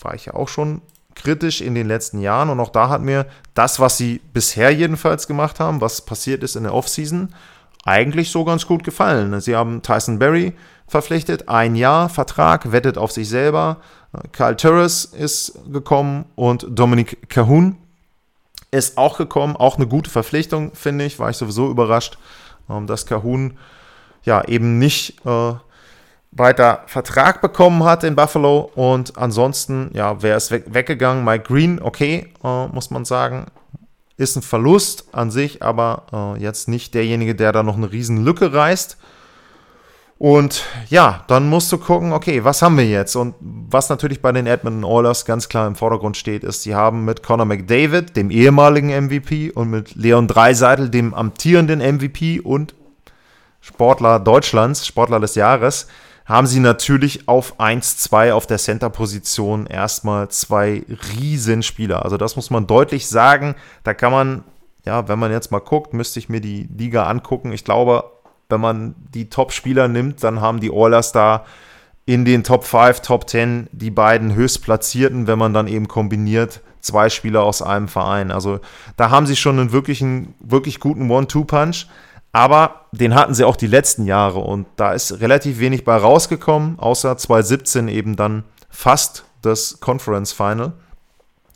war 0.01 0.13
ich 0.13 0.25
ja 0.25 0.33
auch 0.33 0.47
schon 0.47 0.81
kritisch 1.15 1.61
in 1.61 1.75
den 1.75 1.87
letzten 1.87 2.21
Jahren 2.21 2.49
und 2.49 2.59
auch 2.59 2.69
da 2.69 2.89
hat 2.89 3.01
mir 3.01 3.25
das, 3.53 3.79
was 3.79 3.97
sie 3.97 4.21
bisher 4.33 4.73
jedenfalls 4.73 5.27
gemacht 5.27 5.59
haben, 5.59 5.81
was 5.81 6.01
passiert 6.01 6.43
ist 6.43 6.55
in 6.55 6.63
der 6.63 6.73
Offseason, 6.73 7.33
eigentlich 7.83 8.31
so 8.31 8.45
ganz 8.45 8.65
gut 8.65 8.83
gefallen. 8.83 9.39
Sie 9.41 9.55
haben 9.55 9.81
Tyson 9.81 10.19
Berry 10.19 10.53
verpflichtet, 10.87 11.49
ein 11.49 11.75
Jahr 11.75 12.09
Vertrag, 12.09 12.71
wettet 12.71 12.97
auf 12.97 13.11
sich 13.11 13.29
selber. 13.29 13.77
Kyle 14.31 14.55
Turris 14.55 15.05
ist 15.05 15.59
gekommen 15.71 16.25
und 16.35 16.65
Dominic 16.69 17.29
Cahoon 17.29 17.77
ist 18.71 18.97
auch 18.97 19.17
gekommen, 19.17 19.55
auch 19.55 19.77
eine 19.77 19.87
gute 19.87 20.09
Verpflichtung, 20.09 20.73
finde 20.73 21.05
ich. 21.05 21.19
War 21.19 21.29
ich 21.29 21.37
sowieso 21.37 21.69
überrascht, 21.69 22.17
ähm, 22.69 22.87
dass 22.87 23.05
Kahun 23.05 23.57
ja 24.23 24.43
eben 24.45 24.77
nicht 24.77 25.25
äh, 25.25 25.53
weiter 26.31 26.83
Vertrag 26.85 27.41
bekommen 27.41 27.83
hat 27.83 28.03
in 28.03 28.15
Buffalo. 28.15 28.71
Und 28.75 29.17
ansonsten, 29.17 29.89
ja, 29.93 30.21
wer 30.21 30.37
ist 30.37 30.51
weg, 30.51 30.65
weggegangen? 30.67 31.23
Mike 31.23 31.45
Green, 31.45 31.81
okay, 31.81 32.31
äh, 32.43 32.67
muss 32.67 32.91
man 32.91 33.05
sagen. 33.05 33.47
Ist 34.17 34.35
ein 34.35 34.41
Verlust 34.41 35.05
an 35.13 35.31
sich, 35.31 35.63
aber 35.63 36.35
äh, 36.37 36.41
jetzt 36.41 36.67
nicht 36.67 36.93
derjenige, 36.93 37.35
der 37.35 37.51
da 37.51 37.63
noch 37.63 37.77
eine 37.77 37.91
riesen 37.91 38.23
Lücke 38.23 38.53
reißt. 38.53 38.97
Und 40.19 40.65
ja, 40.89 41.23
dann 41.27 41.47
musst 41.47 41.71
du 41.71 41.77
gucken, 41.77 42.11
okay, 42.11 42.43
was 42.43 42.61
haben 42.61 42.77
wir 42.77 42.85
jetzt? 42.85 43.15
Und 43.15 43.35
was 43.39 43.87
natürlich 43.87 44.21
bei 44.21 44.33
den 44.33 44.47
Edmonton 44.47 44.83
Oilers 44.83 45.23
ganz 45.23 45.47
klar 45.47 45.65
im 45.65 45.75
Vordergrund 45.75 46.17
steht, 46.17 46.43
ist, 46.43 46.63
sie 46.63 46.75
haben 46.75 47.05
mit 47.05 47.23
Conor 47.23 47.45
McDavid, 47.45 48.17
dem 48.17 48.29
ehemaligen 48.29 48.89
MVP, 48.89 49.51
und 49.51 49.69
mit 49.69 49.95
Leon 49.95 50.27
Dreiseitel, 50.27 50.89
dem 50.89 51.13
amtierenden 51.13 51.79
MVP 51.79 52.41
und 52.41 52.75
Sportler 53.61 54.19
Deutschlands, 54.19 54.85
Sportler 54.85 55.21
des 55.21 55.35
Jahres, 55.35 55.87
haben 56.25 56.47
sie 56.47 56.59
natürlich 56.59 57.29
auf 57.29 57.57
1-2 57.57 58.33
auf 58.33 58.45
der 58.45 58.57
Center-Position 58.57 59.67
erstmal 59.67 60.27
zwei 60.27 60.83
Riesenspieler. 61.17 62.03
Also 62.03 62.17
das 62.17 62.35
muss 62.35 62.49
man 62.49 62.67
deutlich 62.67 63.07
sagen. 63.07 63.55
Da 63.85 63.93
kann 63.93 64.11
man, 64.11 64.43
ja, 64.85 65.07
wenn 65.07 65.17
man 65.17 65.31
jetzt 65.31 65.51
mal 65.51 65.59
guckt, 65.59 65.93
müsste 65.93 66.19
ich 66.19 66.27
mir 66.27 66.41
die 66.41 66.67
Liga 66.77 67.05
angucken. 67.05 67.53
Ich 67.53 67.63
glaube, 67.63 68.03
wenn 68.49 68.61
man 68.61 68.95
die 69.13 69.29
Top-Spieler 69.29 69.87
nimmt, 69.87 70.23
dann 70.23 70.41
haben 70.41 70.59
die 70.59 70.71
Oilers 70.71 71.11
da 71.11 71.45
in 72.05 72.25
den 72.25 72.43
Top 72.43 72.63
5, 72.63 73.01
Top 73.01 73.29
10 73.29 73.67
die 73.71 73.91
beiden 73.91 74.33
höchstplatzierten, 74.33 75.27
wenn 75.27 75.37
man 75.37 75.53
dann 75.53 75.67
eben 75.67 75.87
kombiniert 75.87 76.61
zwei 76.81 77.09
Spieler 77.09 77.43
aus 77.43 77.61
einem 77.61 77.87
Verein. 77.87 78.31
Also 78.31 78.59
da 78.97 79.11
haben 79.11 79.27
sie 79.27 79.35
schon 79.35 79.59
einen 79.59 79.71
wirklichen, 79.71 80.33
wirklich 80.39 80.79
guten 80.79 81.09
One-Two-Punch. 81.09 81.87
Aber 82.31 82.85
den 82.91 83.15
hatten 83.15 83.33
sie 83.33 83.43
auch 83.43 83.55
die 83.55 83.67
letzten 83.67 84.05
Jahre 84.05 84.39
und 84.39 84.67
da 84.75 84.93
ist 84.93 85.19
relativ 85.19 85.59
wenig 85.59 85.83
bei 85.83 85.95
rausgekommen, 85.95 86.77
außer 86.77 87.17
2017 87.17 87.87
eben 87.87 88.15
dann 88.15 88.43
fast 88.69 89.25
das 89.41 89.79
Conference 89.79 90.31
Final. 90.31 90.73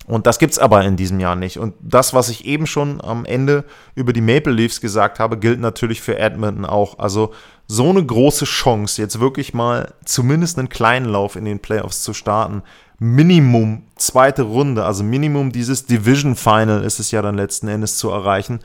Und 0.05 0.27
das 0.27 0.37
gibt 0.37 0.51
es 0.51 0.59
aber 0.59 0.83
in 0.83 0.97
diesem 0.97 1.19
Jahr 1.19 1.35
nicht. 1.35 1.57
Und 1.57 1.75
das, 1.81 2.13
was 2.13 2.27
ich 2.27 2.45
eben 2.45 2.67
schon 2.67 2.99
am 3.01 3.23
Ende 3.25 3.63
über 3.95 4.11
die 4.11 4.21
Maple 4.21 4.51
Leafs 4.51 4.81
gesagt 4.81 5.19
habe, 5.19 5.37
gilt 5.37 5.61
natürlich 5.61 6.01
für 6.01 6.17
Edmonton 6.17 6.65
auch. 6.65 6.99
Also 6.99 7.33
so 7.67 7.89
eine 7.89 8.05
große 8.05 8.45
Chance, 8.45 9.01
jetzt 9.01 9.21
wirklich 9.21 9.53
mal 9.53 9.93
zumindest 10.03 10.59
einen 10.59 10.67
kleinen 10.67 11.05
Lauf 11.05 11.37
in 11.37 11.45
den 11.45 11.59
Playoffs 11.59 12.03
zu 12.03 12.13
starten. 12.13 12.63
Minimum 12.99 13.83
zweite 13.95 14.43
Runde, 14.43 14.83
also 14.83 15.03
Minimum 15.03 15.51
dieses 15.51 15.85
Division 15.85 16.35
Final 16.35 16.83
ist 16.83 16.99
es 16.99 17.11
ja 17.11 17.21
dann 17.21 17.35
letzten 17.35 17.69
Endes 17.69 17.97
zu 17.97 18.09
erreichen. 18.09 18.59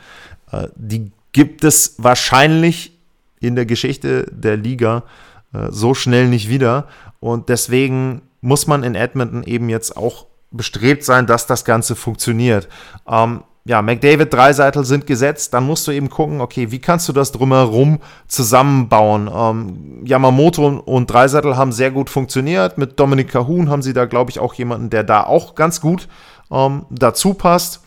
Äh, 0.50 0.68
die 0.74 1.12
gibt 1.32 1.62
es 1.62 1.94
wahrscheinlich 1.98 2.98
in 3.40 3.54
der 3.54 3.66
Geschichte 3.66 4.26
der 4.30 4.56
Liga 4.56 5.04
äh, 5.52 5.68
so 5.70 5.94
schnell 5.94 6.28
nicht 6.28 6.48
wieder. 6.48 6.88
Und 7.20 7.48
deswegen 7.48 8.22
muss 8.40 8.66
man 8.66 8.82
in 8.82 8.96
Edmonton 8.96 9.44
eben 9.44 9.68
jetzt 9.68 9.96
auch 9.96 10.26
bestrebt 10.50 11.04
sein, 11.04 11.26
dass 11.26 11.46
das 11.46 11.64
Ganze 11.64 11.96
funktioniert. 11.96 12.68
Ähm, 13.08 13.42
ja, 13.68 13.82
McDavid, 13.82 14.32
Dreiseitel 14.32 14.82
sind 14.86 15.06
gesetzt, 15.06 15.52
dann 15.52 15.66
musst 15.66 15.86
du 15.86 15.92
eben 15.92 16.08
gucken, 16.08 16.40
okay, 16.40 16.70
wie 16.70 16.78
kannst 16.78 17.06
du 17.06 17.12
das 17.12 17.32
drumherum 17.32 17.98
zusammenbauen? 18.26 19.30
Ähm, 19.30 20.06
Yamamoto 20.06 20.66
und 20.66 21.10
Dreiseitel 21.10 21.54
haben 21.58 21.72
sehr 21.72 21.90
gut 21.90 22.08
funktioniert. 22.08 22.78
Mit 22.78 22.98
Dominik 22.98 23.28
Cahun 23.28 23.68
haben 23.68 23.82
sie 23.82 23.92
da, 23.92 24.06
glaube 24.06 24.30
ich, 24.30 24.38
auch 24.38 24.54
jemanden, 24.54 24.88
der 24.88 25.04
da 25.04 25.24
auch 25.24 25.54
ganz 25.54 25.82
gut 25.82 26.08
ähm, 26.50 26.86
dazu 26.88 27.34
passt. 27.34 27.82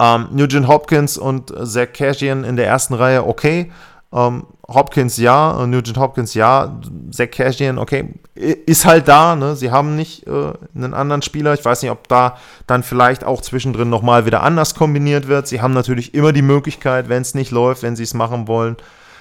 Ähm, 0.00 0.26
Nugent 0.32 0.66
Hopkins 0.66 1.16
und 1.16 1.54
Zach 1.64 1.92
Cashian 1.92 2.42
in 2.42 2.56
der 2.56 2.66
ersten 2.66 2.94
Reihe, 2.94 3.24
okay. 3.24 3.70
Ähm, 4.12 4.46
Hopkins 4.74 5.16
ja, 5.16 5.66
Nugent 5.66 5.96
Hopkins 5.96 6.34
ja, 6.34 6.80
Zach 7.10 7.30
Cashian, 7.30 7.78
okay, 7.78 8.14
ist 8.34 8.86
halt 8.86 9.08
da, 9.08 9.36
ne? 9.36 9.56
Sie 9.56 9.70
haben 9.70 9.94
nicht 9.94 10.26
äh, 10.26 10.52
einen 10.74 10.94
anderen 10.94 11.22
Spieler. 11.22 11.54
Ich 11.54 11.64
weiß 11.64 11.82
nicht, 11.82 11.90
ob 11.90 12.08
da 12.08 12.38
dann 12.66 12.82
vielleicht 12.82 13.24
auch 13.24 13.42
zwischendrin 13.42 13.90
nochmal 13.90 14.26
wieder 14.26 14.42
anders 14.42 14.74
kombiniert 14.74 15.28
wird. 15.28 15.46
Sie 15.46 15.60
haben 15.60 15.74
natürlich 15.74 16.14
immer 16.14 16.32
die 16.32 16.42
Möglichkeit, 16.42 17.08
wenn 17.08 17.22
es 17.22 17.34
nicht 17.34 17.50
läuft, 17.50 17.82
wenn 17.82 17.96
sie 17.96 18.04
es 18.04 18.14
machen 18.14 18.48
wollen, 18.48 18.76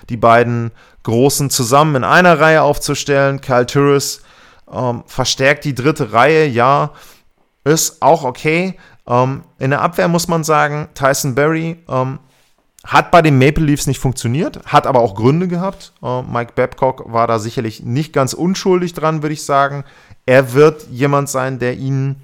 die 0.09 0.17
beiden 0.17 0.71
Großen 1.03 1.49
zusammen 1.49 1.97
in 1.97 2.03
einer 2.03 2.39
Reihe 2.39 2.61
aufzustellen. 2.61 3.41
Kyle 3.41 3.65
Turris 3.65 4.21
ähm, 4.71 5.03
verstärkt 5.05 5.65
die 5.65 5.75
dritte 5.75 6.13
Reihe, 6.13 6.47
ja, 6.47 6.91
ist 7.63 8.01
auch 8.01 8.23
okay. 8.23 8.77
Ähm, 9.07 9.43
in 9.59 9.71
der 9.71 9.81
Abwehr 9.81 10.07
muss 10.07 10.27
man 10.27 10.43
sagen, 10.43 10.87
Tyson 10.93 11.35
Berry 11.35 11.77
ähm, 11.89 12.19
hat 12.83 13.11
bei 13.11 13.21
den 13.21 13.37
Maple 13.37 13.65
Leafs 13.65 13.85
nicht 13.85 13.99
funktioniert, 13.99 14.59
hat 14.65 14.87
aber 14.87 15.01
auch 15.01 15.15
Gründe 15.15 15.47
gehabt. 15.47 15.93
Uh, 16.01 16.23
Mike 16.23 16.53
Babcock 16.55 17.11
war 17.11 17.27
da 17.27 17.37
sicherlich 17.37 17.83
nicht 17.83 18.11
ganz 18.11 18.33
unschuldig 18.33 18.93
dran, 18.93 19.21
würde 19.21 19.33
ich 19.33 19.43
sagen. 19.43 19.83
Er 20.25 20.53
wird 20.53 20.87
jemand 20.89 21.29
sein, 21.29 21.59
der 21.59 21.77
ihnen 21.77 22.21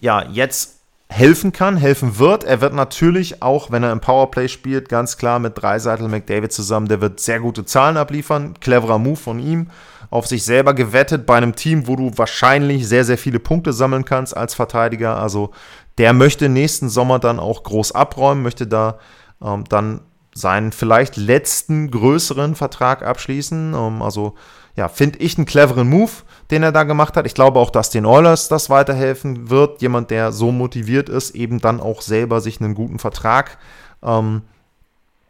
ja 0.00 0.24
jetzt 0.28 0.76
helfen 1.08 1.52
kann, 1.52 1.76
helfen 1.76 2.18
wird. 2.18 2.44
Er 2.44 2.60
wird 2.60 2.74
natürlich 2.74 3.42
auch, 3.42 3.70
wenn 3.70 3.82
er 3.82 3.92
im 3.92 4.00
Powerplay 4.00 4.48
spielt, 4.48 4.88
ganz 4.88 5.16
klar 5.16 5.38
mit 5.38 5.60
Dreiseitel 5.60 6.08
McDavid 6.08 6.52
zusammen, 6.52 6.88
der 6.88 7.00
wird 7.00 7.20
sehr 7.20 7.40
gute 7.40 7.64
Zahlen 7.64 7.96
abliefern. 7.96 8.54
Cleverer 8.60 8.98
Move 8.98 9.16
von 9.16 9.38
ihm. 9.38 9.70
Auf 10.10 10.26
sich 10.26 10.44
selber 10.44 10.74
gewettet 10.74 11.26
bei 11.26 11.36
einem 11.36 11.56
Team, 11.56 11.86
wo 11.86 11.96
du 11.96 12.16
wahrscheinlich 12.16 12.86
sehr, 12.86 13.04
sehr 13.04 13.18
viele 13.18 13.40
Punkte 13.40 13.72
sammeln 13.72 14.04
kannst 14.04 14.36
als 14.36 14.54
Verteidiger. 14.54 15.16
Also 15.16 15.50
der 15.98 16.12
möchte 16.12 16.48
nächsten 16.48 16.88
Sommer 16.88 17.18
dann 17.18 17.40
auch 17.40 17.62
groß 17.62 17.92
abräumen, 17.92 18.42
möchte 18.42 18.66
da 18.66 18.98
ähm, 19.42 19.64
dann 19.68 20.00
seinen 20.34 20.72
vielleicht 20.72 21.16
letzten 21.16 21.90
größeren 21.90 22.54
Vertrag 22.54 23.02
abschließen. 23.02 23.74
Ähm, 23.74 24.02
also 24.02 24.34
ja, 24.76 24.88
finde 24.88 25.18
ich 25.20 25.38
einen 25.38 25.46
cleveren 25.46 25.88
Move, 25.88 26.10
den 26.50 26.62
er 26.62 26.72
da 26.72 26.84
gemacht 26.84 27.16
hat. 27.16 27.26
Ich 27.26 27.34
glaube 27.34 27.58
auch, 27.58 27.70
dass 27.70 27.88
den 27.88 28.04
Oilers 28.04 28.48
das 28.48 28.68
weiterhelfen 28.68 29.48
wird. 29.48 29.80
Jemand, 29.80 30.10
der 30.10 30.32
so 30.32 30.52
motiviert 30.52 31.08
ist, 31.08 31.30
eben 31.34 31.60
dann 31.60 31.80
auch 31.80 32.02
selber 32.02 32.40
sich 32.40 32.60
einen 32.60 32.74
guten 32.74 32.98
Vertrag 32.98 33.56
ähm, 34.02 34.42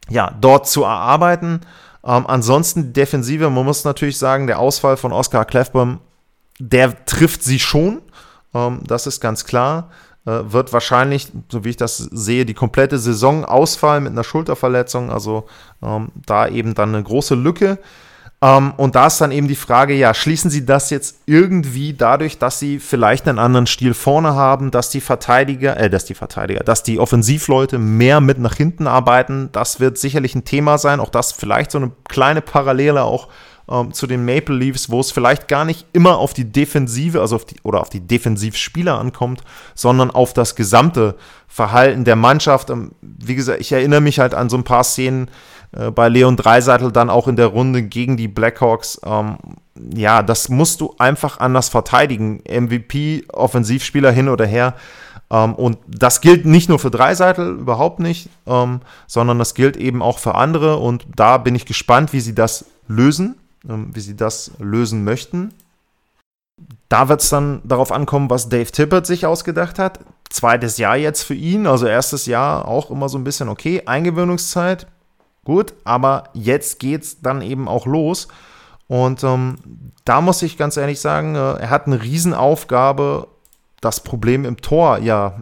ja, 0.08 0.32
dort 0.40 0.68
zu 0.68 0.82
erarbeiten. 0.82 1.60
Ähm, 2.04 2.26
ansonsten 2.26 2.92
Defensive, 2.92 3.48
man 3.48 3.64
muss 3.64 3.84
natürlich 3.84 4.18
sagen, 4.18 4.48
der 4.48 4.58
Ausfall 4.58 4.96
von 4.96 5.12
Oscar 5.12 5.44
Clefbaum, 5.44 6.00
der 6.58 7.04
trifft 7.04 7.44
sie 7.44 7.60
schon. 7.60 8.02
Ähm, 8.52 8.80
das 8.84 9.06
ist 9.06 9.20
ganz 9.20 9.44
klar. 9.44 9.90
Äh, 10.26 10.52
wird 10.52 10.72
wahrscheinlich, 10.72 11.28
so 11.48 11.64
wie 11.64 11.70
ich 11.70 11.76
das 11.76 11.98
sehe, 11.98 12.44
die 12.44 12.54
komplette 12.54 12.98
Saison 12.98 13.44
ausfallen 13.44 14.02
mit 14.02 14.12
einer 14.12 14.24
Schulterverletzung. 14.24 15.10
Also 15.10 15.44
ähm, 15.82 16.08
da 16.26 16.48
eben 16.48 16.74
dann 16.74 16.94
eine 16.94 17.04
große 17.04 17.36
Lücke. 17.36 17.78
Ähm, 18.42 18.74
und 18.76 18.96
da 18.96 19.06
ist 19.06 19.20
dann 19.20 19.30
eben 19.30 19.46
die 19.46 19.54
Frage, 19.54 19.94
ja, 19.94 20.12
schließen 20.14 20.50
Sie 20.50 20.66
das 20.66 20.90
jetzt 20.90 21.20
irgendwie 21.26 21.94
dadurch, 21.94 22.38
dass 22.38 22.58
Sie 22.58 22.80
vielleicht 22.80 23.28
einen 23.28 23.38
anderen 23.38 23.68
Stil 23.68 23.94
vorne 23.94 24.34
haben, 24.34 24.72
dass 24.72 24.90
die 24.90 25.00
Verteidiger, 25.00 25.76
äh, 25.76 25.88
dass 25.88 26.04
die 26.04 26.14
Verteidiger, 26.14 26.64
dass 26.64 26.82
die 26.82 26.98
Offensivleute 26.98 27.78
mehr 27.78 28.20
mit 28.20 28.38
nach 28.38 28.54
hinten 28.54 28.88
arbeiten? 28.88 29.50
Das 29.52 29.78
wird 29.78 29.96
sicherlich 29.96 30.34
ein 30.34 30.44
Thema 30.44 30.76
sein. 30.78 30.98
Auch 30.98 31.10
das 31.10 31.30
vielleicht 31.30 31.70
so 31.70 31.78
eine 31.78 31.92
kleine 32.08 32.42
Parallele 32.42 33.04
auch 33.04 33.28
ähm, 33.70 33.92
zu 33.92 34.06
den 34.06 34.24
Maple 34.24 34.54
Leafs, 34.54 34.90
wo 34.90 35.00
es 35.00 35.10
vielleicht 35.10 35.48
gar 35.48 35.64
nicht 35.64 35.86
immer 35.92 36.18
auf 36.18 36.34
die 36.34 36.50
Defensive, 36.50 37.20
also 37.20 37.36
auf 37.36 37.44
die 37.44 37.56
oder 37.62 37.80
auf 37.80 37.90
die 37.90 38.00
Defensivspieler 38.00 38.98
ankommt, 38.98 39.42
sondern 39.74 40.10
auf 40.10 40.32
das 40.32 40.56
gesamte 40.56 41.16
Verhalten 41.48 42.04
der 42.04 42.16
Mannschaft. 42.16 42.70
Ähm, 42.70 42.92
wie 43.02 43.34
gesagt, 43.34 43.60
ich 43.60 43.72
erinnere 43.72 44.00
mich 44.00 44.18
halt 44.18 44.34
an 44.34 44.48
so 44.48 44.56
ein 44.56 44.64
paar 44.64 44.84
Szenen 44.84 45.28
äh, 45.72 45.90
bei 45.90 46.08
Leon 46.08 46.36
Dreiseitel 46.36 46.92
dann 46.92 47.10
auch 47.10 47.28
in 47.28 47.36
der 47.36 47.46
Runde 47.46 47.82
gegen 47.82 48.16
die 48.16 48.28
Blackhawks. 48.28 49.00
Ähm, 49.04 49.36
ja, 49.94 50.22
das 50.22 50.48
musst 50.48 50.80
du 50.80 50.94
einfach 50.98 51.40
anders 51.40 51.68
verteidigen. 51.68 52.42
MVP, 52.48 53.24
Offensivspieler 53.32 54.10
hin 54.10 54.28
oder 54.28 54.46
her. 54.46 54.74
Um, 55.28 55.56
und 55.56 55.78
das 55.88 56.20
gilt 56.20 56.46
nicht 56.46 56.68
nur 56.68 56.78
für 56.78 56.92
Dreiseitel, 56.92 57.58
überhaupt 57.58 57.98
nicht, 57.98 58.28
um, 58.44 58.80
sondern 59.08 59.40
das 59.40 59.54
gilt 59.54 59.76
eben 59.76 60.00
auch 60.00 60.20
für 60.20 60.36
andere. 60.36 60.76
Und 60.76 61.04
da 61.16 61.38
bin 61.38 61.56
ich 61.56 61.66
gespannt, 61.66 62.12
wie 62.12 62.20
sie 62.20 62.34
das 62.34 62.66
lösen. 62.86 63.34
Ähm, 63.68 63.90
wie 63.94 64.00
sie 64.00 64.16
das 64.16 64.52
lösen 64.58 65.04
möchten. 65.04 65.52
Da 66.88 67.08
wird 67.08 67.20
es 67.20 67.28
dann 67.28 67.60
darauf 67.64 67.92
ankommen, 67.92 68.30
was 68.30 68.48
Dave 68.48 68.70
Tippett 68.70 69.06
sich 69.06 69.26
ausgedacht 69.26 69.78
hat. 69.78 70.00
Zweites 70.30 70.78
Jahr 70.78 70.96
jetzt 70.96 71.22
für 71.22 71.34
ihn, 71.34 71.66
also 71.66 71.86
erstes 71.86 72.26
Jahr 72.26 72.66
auch 72.66 72.90
immer 72.90 73.08
so 73.08 73.18
ein 73.18 73.24
bisschen 73.24 73.48
okay. 73.48 73.82
Eingewöhnungszeit, 73.86 74.86
gut, 75.44 75.74
aber 75.84 76.24
jetzt 76.32 76.78
geht 76.78 77.02
es 77.02 77.20
dann 77.20 77.42
eben 77.42 77.68
auch 77.68 77.86
los. 77.86 78.28
Und 78.88 79.24
ähm, 79.24 79.56
da 80.04 80.20
muss 80.20 80.42
ich 80.42 80.56
ganz 80.56 80.76
ehrlich 80.76 81.00
sagen, 81.00 81.34
äh, 81.34 81.54
er 81.54 81.70
hat 81.70 81.86
eine 81.86 82.02
Riesenaufgabe, 82.02 83.26
das 83.80 84.00
Problem 84.00 84.44
im 84.44 84.56
Tor 84.58 84.98
ja 84.98 85.40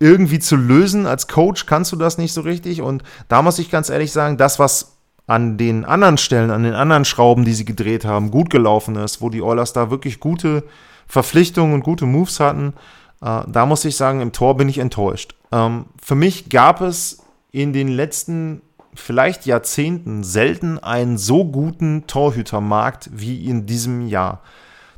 irgendwie 0.00 0.38
zu 0.38 0.56
lösen. 0.56 1.06
Als 1.06 1.28
Coach 1.28 1.66
kannst 1.66 1.92
du 1.92 1.96
das 1.96 2.18
nicht 2.18 2.32
so 2.32 2.40
richtig. 2.40 2.80
Und 2.82 3.02
da 3.28 3.42
muss 3.42 3.58
ich 3.58 3.70
ganz 3.70 3.90
ehrlich 3.90 4.12
sagen, 4.12 4.38
das, 4.38 4.58
was 4.58 4.93
an 5.26 5.56
den 5.56 5.84
anderen 5.84 6.18
Stellen, 6.18 6.50
an 6.50 6.64
den 6.64 6.74
anderen 6.74 7.04
Schrauben, 7.04 7.44
die 7.44 7.54
sie 7.54 7.64
gedreht 7.64 8.04
haben, 8.04 8.30
gut 8.30 8.50
gelaufen 8.50 8.96
ist, 8.96 9.20
wo 9.20 9.30
die 9.30 9.42
Oilers 9.42 9.72
da 9.72 9.90
wirklich 9.90 10.20
gute 10.20 10.64
Verpflichtungen 11.06 11.74
und 11.74 11.82
gute 11.82 12.06
Moves 12.06 12.40
hatten, 12.40 12.74
äh, 13.22 13.42
da 13.46 13.66
muss 13.66 13.84
ich 13.84 13.96
sagen, 13.96 14.20
im 14.20 14.32
Tor 14.32 14.56
bin 14.56 14.68
ich 14.68 14.78
enttäuscht. 14.78 15.34
Ähm, 15.52 15.86
für 16.02 16.14
mich 16.14 16.50
gab 16.50 16.80
es 16.80 17.22
in 17.52 17.72
den 17.72 17.88
letzten 17.88 18.60
vielleicht 18.94 19.46
Jahrzehnten 19.46 20.22
selten 20.22 20.78
einen 20.78 21.18
so 21.18 21.44
guten 21.44 22.06
Torhütermarkt 22.06 23.10
wie 23.12 23.46
in 23.46 23.66
diesem 23.66 24.06
Jahr. 24.06 24.40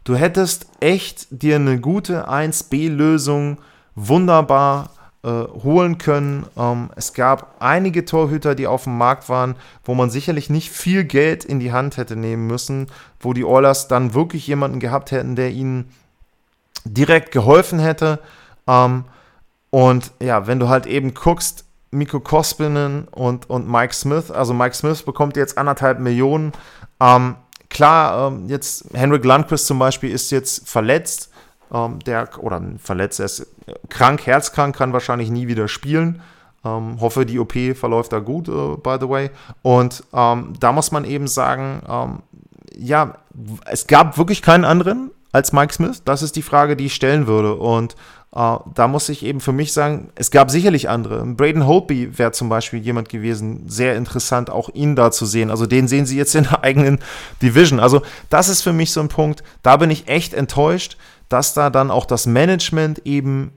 Du 0.05 0.15
hättest 0.15 0.67
echt 0.81 1.27
dir 1.31 1.57
eine 1.57 1.81
gute 1.81 2.29
1B-Lösung 2.29 3.59
wunderbar 3.95 4.91
äh, 5.27 5.49
holen 5.65 5.99
können. 5.99 6.47
Ähm, 6.57 6.91
es 6.95 7.13
gab 7.13 7.57
einige 7.59 8.05
Torhüter, 8.05 8.55
die 8.55 8.69
auf 8.69 8.85
dem 8.85 8.97
Markt 8.97 9.29
waren, 9.29 9.57
wo 9.85 9.95
man 9.95 10.09
sicherlich 10.09 10.51
nicht 10.51 10.71
viel 10.71 11.03
Geld 11.03 11.45
in 11.45 11.59
die 11.59 11.73
Hand 11.73 11.97
hätte 11.97 12.15
nehmen 12.15 12.47
müssen, 12.47 12.87
wo 13.19 13.33
die 13.33 13.45
Oilers 13.45 13.89
dann 13.89 14.15
wirklich 14.15 14.47
jemanden 14.47 14.79
gehabt 14.79 15.11
hätten, 15.11 15.35
der 15.35 15.51
ihnen 15.51 15.91
direkt 16.85 17.33
geholfen 17.33 17.81
hätte. 17.81 18.21
Ähm, 18.69 19.05
und 19.71 20.13
ja, 20.21 20.47
wenn 20.47 20.61
du 20.61 20.69
halt 20.69 20.87
eben 20.87 21.13
guckst, 21.13 21.65
Miko 21.91 22.21
Kospinen 22.21 23.09
und, 23.09 23.51
und 23.51 23.69
Mike 23.69 23.95
Smith, 23.95 24.31
also 24.31 24.55
Mike 24.55 24.77
Smith 24.77 25.03
bekommt 25.03 25.37
jetzt 25.37 25.59
anderthalb 25.59 25.99
Millionen. 25.99 26.53
Ähm, 27.01 27.35
klar, 27.69 28.29
ähm, 28.29 28.49
jetzt 28.49 28.85
Henrik 28.95 29.25
Lundqvist 29.25 29.67
zum 29.67 29.81
Beispiel 29.81 30.11
ist 30.11 30.31
jetzt 30.31 30.69
verletzt 30.69 31.33
ähm, 31.73 31.99
der 32.01 32.29
oder 32.39 32.63
verletzt, 32.79 33.21
er 33.21 33.27
ist 33.27 33.47
krank, 33.89 34.27
herzkrank, 34.27 34.77
kann 34.77 34.93
wahrscheinlich 34.93 35.31
nie 35.31 35.49
wieder 35.49 35.69
spielen. 35.69 36.23
Ähm, 36.65 37.01
hoffe, 37.01 37.27
die 37.27 37.39
OP 37.39 37.55
verläuft 37.75 38.13
da 38.13 38.19
gut, 38.19 38.49
äh, 38.49 38.77
by 38.83 38.97
the 39.01 39.09
way. 39.09 39.31
Und 39.63 40.03
ähm, 40.13 40.55
da 40.59 40.73
muss 40.73 40.91
man 40.91 41.05
eben 41.05 41.29
sagen, 41.29 41.83
ähm, 41.89 42.23
ja, 42.77 43.19
es 43.67 43.87
gab 43.87 44.19
wirklich 44.19 44.43
keinen 44.43 44.65
anderen 44.65 45.11
als 45.33 45.53
Mike 45.53 45.73
Smith. 45.73 46.03
Das 46.05 46.23
ist 46.23 46.37
die 46.37 46.43
Frage, 46.43 46.77
die 46.77 46.87
ich 46.87 46.95
stellen 46.95 47.27
würde. 47.27 47.55
Und 47.55 47.95
äh, 48.35 48.57
da 48.75 48.89
muss 48.89 49.09
ich 49.09 49.25
eben 49.25 49.41
für 49.41 49.53
mich 49.53 49.73
sagen, 49.73 50.11
es 50.15 50.31
gab 50.31 50.51
sicherlich 50.51 50.89
andere. 50.89 51.25
Braden 51.25 51.67
Holtby 51.67 52.19
wäre 52.19 52.33
zum 52.33 52.49
Beispiel 52.49 52.81
jemand 52.81 53.09
gewesen, 53.09 53.69
sehr 53.69 53.97
interessant, 53.97 54.51
auch 54.51 54.69
ihn 54.71 54.97
da 54.97 55.11
zu 55.11 55.25
sehen. 55.25 55.51
Also 55.51 55.67
den 55.67 55.89
sehen 55.89 56.07
sie 56.07 56.17
jetzt 56.19 56.35
in 56.35 56.45
der 56.45 56.65
eigenen 56.65 56.99
Division. 57.43 57.81
Also 57.81 58.03
das 58.29 58.49
ist 58.49 58.63
für 58.63 58.73
mich 58.73 58.93
so 58.93 59.01
ein 59.01 59.09
Punkt, 59.09 59.43
da 59.63 59.77
bin 59.77 59.91
ich 59.91 60.09
echt 60.09 60.35
enttäuscht, 60.35 60.97
dass 61.29 61.55
da 61.55 61.71
dann 61.71 61.91
auch 61.91 62.07
das 62.07 62.27
Management 62.27 63.03
eben 63.05 63.53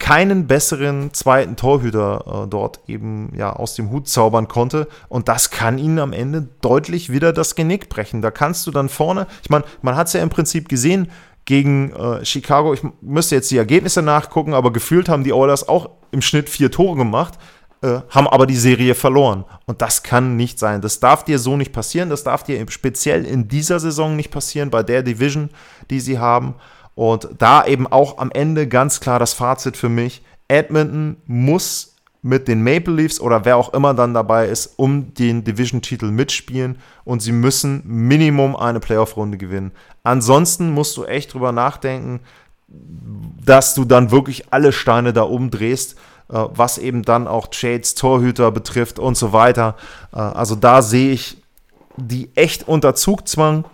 keinen 0.00 0.46
besseren 0.46 1.12
zweiten 1.12 1.56
Torhüter 1.56 2.44
äh, 2.44 2.48
dort 2.48 2.80
eben 2.88 3.32
ja 3.36 3.52
aus 3.52 3.74
dem 3.74 3.90
Hut 3.90 4.08
zaubern 4.08 4.48
konnte 4.48 4.88
und 5.08 5.28
das 5.28 5.50
kann 5.50 5.78
ihnen 5.78 5.98
am 5.98 6.12
Ende 6.12 6.48
deutlich 6.62 7.12
wieder 7.12 7.32
das 7.32 7.54
Genick 7.54 7.88
brechen. 7.88 8.22
Da 8.22 8.30
kannst 8.30 8.66
du 8.66 8.70
dann 8.70 8.88
vorne, 8.88 9.26
ich 9.42 9.50
meine, 9.50 9.64
man 9.82 9.96
hat 9.96 10.06
es 10.06 10.14
ja 10.14 10.22
im 10.22 10.30
Prinzip 10.30 10.68
gesehen 10.68 11.10
gegen 11.44 11.92
äh, 11.92 12.24
Chicago. 12.24 12.72
Ich 12.72 12.80
müsste 13.02 13.34
jetzt 13.34 13.50
die 13.50 13.58
Ergebnisse 13.58 14.02
nachgucken, 14.02 14.54
aber 14.54 14.72
gefühlt 14.72 15.08
haben 15.08 15.22
die 15.22 15.32
Oilers 15.32 15.68
auch 15.68 15.90
im 16.12 16.22
Schnitt 16.22 16.48
vier 16.48 16.70
Tore 16.70 16.96
gemacht, 16.96 17.34
äh, 17.82 18.00
haben 18.08 18.26
aber 18.26 18.46
die 18.46 18.56
Serie 18.56 18.94
verloren 18.94 19.44
und 19.66 19.82
das 19.82 20.02
kann 20.02 20.36
nicht 20.36 20.58
sein. 20.58 20.80
Das 20.80 21.00
darf 21.00 21.24
dir 21.24 21.38
so 21.38 21.56
nicht 21.56 21.72
passieren. 21.72 22.08
Das 22.08 22.24
darf 22.24 22.42
dir 22.42 22.64
speziell 22.70 23.26
in 23.26 23.48
dieser 23.48 23.80
Saison 23.80 24.16
nicht 24.16 24.30
passieren 24.30 24.70
bei 24.70 24.82
der 24.82 25.02
Division, 25.02 25.50
die 25.90 26.00
sie 26.00 26.18
haben. 26.18 26.54
Und 26.94 27.28
da 27.38 27.64
eben 27.66 27.86
auch 27.86 28.18
am 28.18 28.30
Ende 28.30 28.68
ganz 28.68 29.00
klar 29.00 29.18
das 29.18 29.32
Fazit 29.32 29.76
für 29.76 29.88
mich. 29.88 30.22
Edmonton 30.48 31.16
muss 31.26 31.90
mit 32.22 32.48
den 32.48 32.62
Maple 32.62 32.94
Leafs 32.94 33.20
oder 33.20 33.44
wer 33.44 33.56
auch 33.56 33.72
immer 33.72 33.94
dann 33.94 34.12
dabei 34.12 34.46
ist, 34.46 34.74
um 34.76 35.14
den 35.14 35.42
Division-Titel 35.44 36.10
mitspielen 36.10 36.78
und 37.04 37.20
sie 37.20 37.32
müssen 37.32 37.82
Minimum 37.86 38.56
eine 38.56 38.80
Playoff-Runde 38.80 39.38
gewinnen. 39.38 39.72
Ansonsten 40.02 40.70
musst 40.70 40.96
du 40.96 41.04
echt 41.04 41.32
drüber 41.32 41.52
nachdenken, 41.52 42.20
dass 42.68 43.74
du 43.74 43.84
dann 43.84 44.10
wirklich 44.10 44.52
alle 44.52 44.72
Steine 44.72 45.12
da 45.12 45.22
umdrehst, 45.22 45.96
äh, 46.28 46.44
was 46.50 46.78
eben 46.78 47.02
dann 47.02 47.26
auch 47.26 47.52
Shades 47.52 47.94
Torhüter 47.94 48.50
betrifft 48.52 48.98
und 48.98 49.16
so 49.16 49.32
weiter. 49.32 49.76
Äh, 50.12 50.18
also 50.18 50.54
da 50.54 50.82
sehe 50.82 51.12
ich 51.12 51.38
die 51.96 52.30
echt 52.34 52.68
unter 52.68 52.94
Zugzwang 52.94 53.64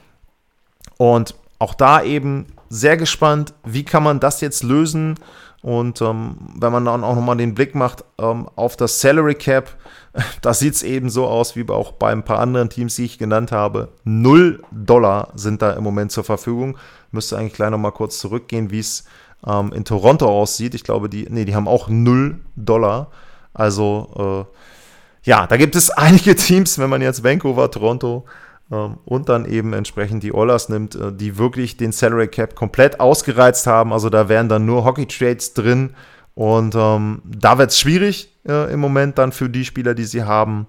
und 0.97 1.35
auch 1.59 1.75
da 1.75 2.03
eben 2.03 2.47
sehr 2.69 2.97
gespannt, 2.97 3.55
wie 3.65 3.85
kann 3.85 4.03
man 4.03 4.21
das 4.21 4.41
jetzt 4.41 4.63
lösen. 4.63 5.17
Und 5.63 6.01
ähm, 6.01 6.37
wenn 6.55 6.73
man 6.73 6.85
dann 6.85 7.03
auch 7.03 7.17
nochmal 7.17 7.37
den 7.37 7.55
Blick 7.55 7.75
macht 7.75 8.05
ähm, 8.19 8.49
auf 8.55 8.77
das 8.77 9.01
Salary 9.01 9.35
Cap, 9.35 9.77
da 10.43 10.55
sieht 10.55 10.75
es 10.75 10.83
eben 10.83 11.11
so 11.11 11.27
aus 11.27 11.57
wie 11.57 11.69
auch 11.69 11.93
bei 11.93 12.13
ein 12.13 12.25
paar 12.25 12.39
anderen 12.39 12.71
Teams, 12.71 12.97
die 12.97 13.05
ich 13.05 13.19
genannt 13.19 13.53
habe. 13.53 13.89
Null 14.05 14.63
Dollar 14.71 15.29
sind 15.35 15.63
da 15.63 15.73
im 15.73 15.83
Moment 15.83 16.13
zur 16.13 16.25
Verfügung. 16.25 16.79
Müsste 17.11 17.37
eigentlich 17.37 17.55
gleich 17.55 17.71
nochmal 17.71 17.93
kurz 17.93 18.19
zurückgehen, 18.19 18.71
wie 18.71 18.79
es 18.79 19.05
ähm, 19.47 19.73
in 19.73 19.85
Toronto 19.85 20.29
aussieht. 20.29 20.75
Ich 20.75 20.85
glaube, 20.85 21.09
die, 21.09 21.27
nee, 21.29 21.45
die 21.45 21.55
haben 21.55 21.69
auch 21.69 21.89
null 21.89 22.41
Dollar. 22.57 23.11
Also, 23.55 24.47
äh, 24.47 25.29
ja, 25.29 25.47
da 25.47 25.57
gibt 25.57 25.77
es 25.77 25.91
einige 25.97 26.37
Teams, 26.37 26.79
wenn 26.79 26.91
man 26.91 27.03
jetzt 27.03 27.25
Vancouver, 27.25 27.71
Toronto, 27.71 28.25
und 28.69 29.29
dann 29.29 29.45
eben 29.45 29.73
entsprechend 29.73 30.23
die 30.23 30.35
Oilers 30.35 30.69
nimmt, 30.69 30.95
äh, 30.95 31.13
die 31.13 31.39
wirklich 31.39 31.77
den 31.77 31.93
Salary 31.93 32.29
Cap 32.29 32.55
komplett 32.55 32.99
ausgereizt 33.01 33.67
haben. 33.67 33.93
Also 33.93 34.11
da 34.11 34.29
wären 34.29 34.49
dann 34.49 34.67
nur 34.67 34.85
Hockey 34.85 35.07
Trades 35.07 35.55
drin 35.55 35.95
und 36.35 36.75
ähm, 36.75 37.23
da 37.25 37.59
wird 37.59 37.71
es 37.71 37.79
schwierig 37.79 38.33
äh, 38.47 38.73
im 38.73 38.81
Moment 38.81 39.19
dann 39.19 39.33
für 39.33 39.49
die 39.49 39.65
Spieler, 39.65 39.95
die 39.95 40.05
sie 40.05 40.25
haben, 40.25 40.67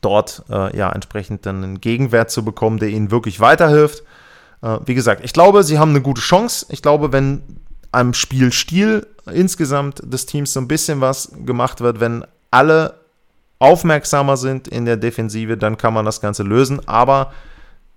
dort 0.00 0.42
äh, 0.50 0.76
ja 0.76 0.90
entsprechend 0.90 1.46
dann 1.46 1.62
einen 1.62 1.80
Gegenwert 1.80 2.30
zu 2.30 2.44
bekommen, 2.44 2.78
der 2.78 2.88
ihnen 2.88 3.10
wirklich 3.10 3.40
weiterhilft. 3.40 4.02
Äh, 4.60 4.78
wie 4.84 4.94
gesagt, 4.94 5.24
ich 5.24 5.32
glaube, 5.32 5.62
sie 5.62 5.78
haben 5.78 5.90
eine 5.90 6.02
gute 6.02 6.20
Chance. 6.20 6.66
Ich 6.70 6.82
glaube, 6.82 7.12
wenn 7.12 7.42
am 7.92 8.12
Spielstil 8.12 9.06
insgesamt 9.32 10.02
des 10.04 10.26
Teams 10.26 10.52
so 10.52 10.60
ein 10.60 10.68
bisschen 10.68 11.00
was 11.00 11.32
gemacht 11.46 11.80
wird, 11.80 12.00
wenn 12.00 12.24
alle 12.50 12.94
aufmerksamer 13.64 14.36
sind 14.36 14.68
in 14.68 14.84
der 14.84 14.98
Defensive, 14.98 15.56
dann 15.56 15.78
kann 15.78 15.94
man 15.94 16.04
das 16.04 16.20
Ganze 16.20 16.42
lösen. 16.42 16.86
Aber 16.86 17.32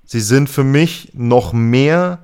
sie 0.06 0.22
sind 0.22 0.50
für 0.50 0.64
mich 0.64 1.12
noch 1.14 1.52
mehr 1.52 2.20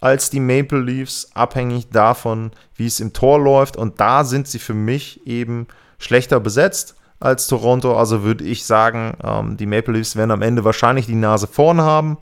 als 0.00 0.30
die 0.30 0.40
Maple 0.40 0.80
Leafs, 0.80 1.30
abhängig 1.34 1.90
davon, 1.90 2.50
wie 2.74 2.86
es 2.86 3.00
im 3.00 3.12
Tor 3.12 3.40
läuft. 3.40 3.76
Und 3.76 4.00
da 4.00 4.24
sind 4.24 4.48
sie 4.48 4.58
für 4.58 4.74
mich 4.74 5.26
eben 5.26 5.68
schlechter 5.98 6.40
besetzt 6.40 6.96
als 7.20 7.46
Toronto. 7.46 7.96
Also 7.96 8.24
würde 8.24 8.44
ich 8.44 8.64
sagen, 8.64 9.14
ähm, 9.22 9.56
die 9.56 9.66
Maple 9.66 9.94
Leafs 9.94 10.16
werden 10.16 10.32
am 10.32 10.42
Ende 10.42 10.64
wahrscheinlich 10.64 11.06
die 11.06 11.14
Nase 11.14 11.46
vorn 11.46 11.80
haben 11.80 12.18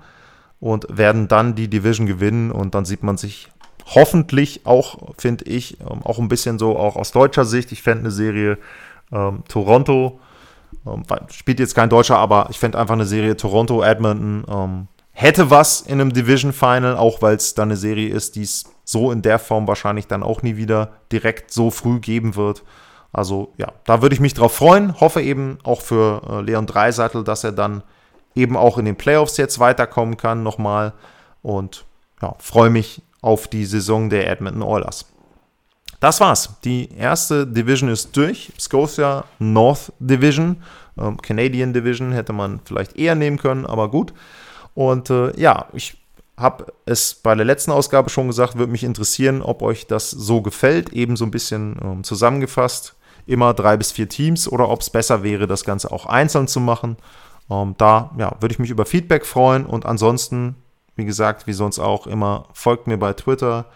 und 0.61 0.87
werden 0.91 1.27
dann 1.27 1.55
die 1.55 1.69
Division 1.69 2.07
gewinnen. 2.07 2.51
Und 2.51 2.75
dann 2.75 2.85
sieht 2.85 3.03
man 3.03 3.17
sich 3.17 3.49
hoffentlich 3.95 4.67
auch, 4.67 5.15
finde 5.17 5.45
ich, 5.47 5.81
ähm, 5.81 6.03
auch 6.03 6.19
ein 6.19 6.29
bisschen 6.29 6.59
so 6.59 6.79
auch 6.79 6.97
aus 6.97 7.13
deutscher 7.13 7.47
Sicht. 7.47 7.73
Ich 7.73 7.83
fände 7.83 8.01
eine 8.01 8.11
Serie 8.11 8.59
ähm, 9.11 9.43
Toronto 9.49 10.21
ähm, 10.87 11.05
spielt 11.31 11.61
jetzt 11.61 11.75
kein 11.75 11.91
Deutscher, 11.91 12.19
aber 12.19 12.49
ich 12.51 12.59
fände 12.59 12.79
einfach 12.79 12.95
eine 12.95 13.07
Serie 13.07 13.37
Toronto, 13.37 13.83
Edmonton 13.83 14.45
ähm, 14.49 14.89
hätte 15.13 15.51
was 15.51 15.81
in 15.81 16.01
einem 16.01 16.13
Division 16.13 16.53
Final, 16.53 16.97
auch 16.97 17.23
weil 17.23 17.37
es 17.37 17.55
dann 17.55 17.69
eine 17.69 17.77
Serie 17.77 18.11
ist, 18.11 18.37
die 18.37 18.43
es 18.43 18.65
so 18.85 19.11
in 19.11 19.23
der 19.23 19.39
Form 19.39 19.67
wahrscheinlich 19.67 20.07
dann 20.07 20.23
auch 20.23 20.43
nie 20.43 20.57
wieder 20.57 20.93
direkt 21.11 21.51
so 21.51 21.71
früh 21.71 22.01
geben 22.01 22.37
wird. 22.37 22.63
Also 23.13 23.53
ja, 23.57 23.73
da 23.85 24.03
würde 24.03 24.15
ich 24.15 24.21
mich 24.21 24.35
drauf 24.35 24.55
freuen. 24.55 25.01
Hoffe 25.01 25.23
eben 25.23 25.59
auch 25.65 25.81
für 25.81 26.21
äh, 26.29 26.43
Leon 26.43 26.67
Dreiseitel, 26.67 27.25
dass 27.25 27.45
er 27.45 27.53
dann 27.53 27.83
eben 28.35 28.59
auch 28.59 28.77
in 28.77 28.85
den 28.85 28.97
Playoffs 28.97 29.39
jetzt 29.39 29.59
weiterkommen 29.59 30.19
kann 30.19 30.43
nochmal. 30.43 30.93
Und 31.41 31.87
ja, 32.21 32.35
freue 32.39 32.69
mich 32.69 33.03
auf 33.23 33.49
die 33.49 33.65
Saison 33.65 34.11
der 34.11 34.31
Edmonton 34.31 34.63
Oilers. 34.63 35.07
Das 36.01 36.21
war's. 36.21 36.51
Die 36.65 36.91
erste 36.93 37.47
Division 37.47 37.89
ist 37.89 38.17
durch. 38.17 38.53
Scotia 38.59 39.25
North 39.39 39.93
Division. 39.99 40.63
Ähm, 40.99 41.21
Canadian 41.21 41.73
Division 41.73 42.13
hätte 42.13 42.33
man 42.33 42.61
vielleicht 42.65 42.97
eher 42.97 43.15
nehmen 43.15 43.39
können, 43.39 43.67
aber 43.67 43.91
gut. 43.91 44.13
Und 44.75 45.11
äh, 45.11 45.39
ja, 45.41 45.67
ich 45.73 45.97
habe 46.37 46.67
es 46.85 47.15
bei 47.15 47.35
der 47.35 47.47
letzten 47.47 47.71
Ausgabe 47.71 48.11
schon 48.11 48.27
gesagt, 48.27 48.59
würde 48.59 48.71
mich 48.71 48.85
interessieren, 48.85 49.41
ob 49.41 49.63
euch 49.63 49.87
das 49.87 50.11
so 50.11 50.43
gefällt. 50.43 50.93
Eben 50.93 51.17
so 51.17 51.25
ein 51.25 51.31
bisschen 51.31 51.77
ähm, 51.83 52.05
zusammengefasst. 52.05 52.95
Immer 53.27 53.55
drei 53.55 53.77
bis 53.77 53.91
vier 53.91 54.09
Teams 54.09 54.47
oder 54.47 54.69
ob 54.69 54.83
es 54.83 54.91
besser 54.91 55.23
wäre, 55.23 55.47
das 55.47 55.65
Ganze 55.65 55.91
auch 55.91 56.07
einzeln 56.07 56.47
zu 56.47 56.61
machen. 56.61 56.97
Ähm, 57.51 57.75
da 57.79 58.11
ja, 58.19 58.37
würde 58.41 58.53
ich 58.53 58.59
mich 58.59 58.71
über 58.71 58.85
Feedback 58.85 59.25
freuen. 59.25 59.65
Und 59.65 59.87
ansonsten, 59.87 60.57
wie 60.95 61.07
gesagt, 61.07 61.47
wie 61.47 61.55
sonst 61.55 61.79
auch 61.79 62.07
immer, 62.07 62.47
folgt 62.53 62.87
mir 62.87 62.99
bei 62.99 63.15
Twitter 63.15 63.67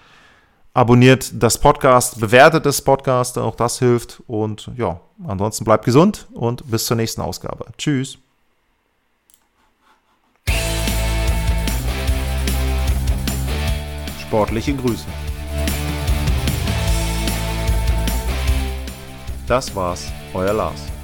abonniert 0.72 1.30
das 1.35 1.59
Podcast, 1.59 2.20
bewertet 2.20 2.66
das 2.66 2.83
Podcast, 2.83 3.38
auch 3.38 3.54
das 3.54 3.78
hilft. 3.78 4.22
Und 4.26 4.70
ja, 4.76 5.00
ansonsten 5.26 5.64
bleibt 5.64 5.85
gesund 5.85 6.28
und 6.33 6.70
bis 6.70 6.87
zur 6.87 6.96
nächsten 6.96 7.20
Ausgabe. 7.20 7.66
Tschüss. 7.76 8.18
Sportliche 14.20 14.74
Grüße. 14.74 15.06
Das 19.48 19.74
war's, 19.74 20.06
euer 20.33 20.52
Lars. 20.52 20.99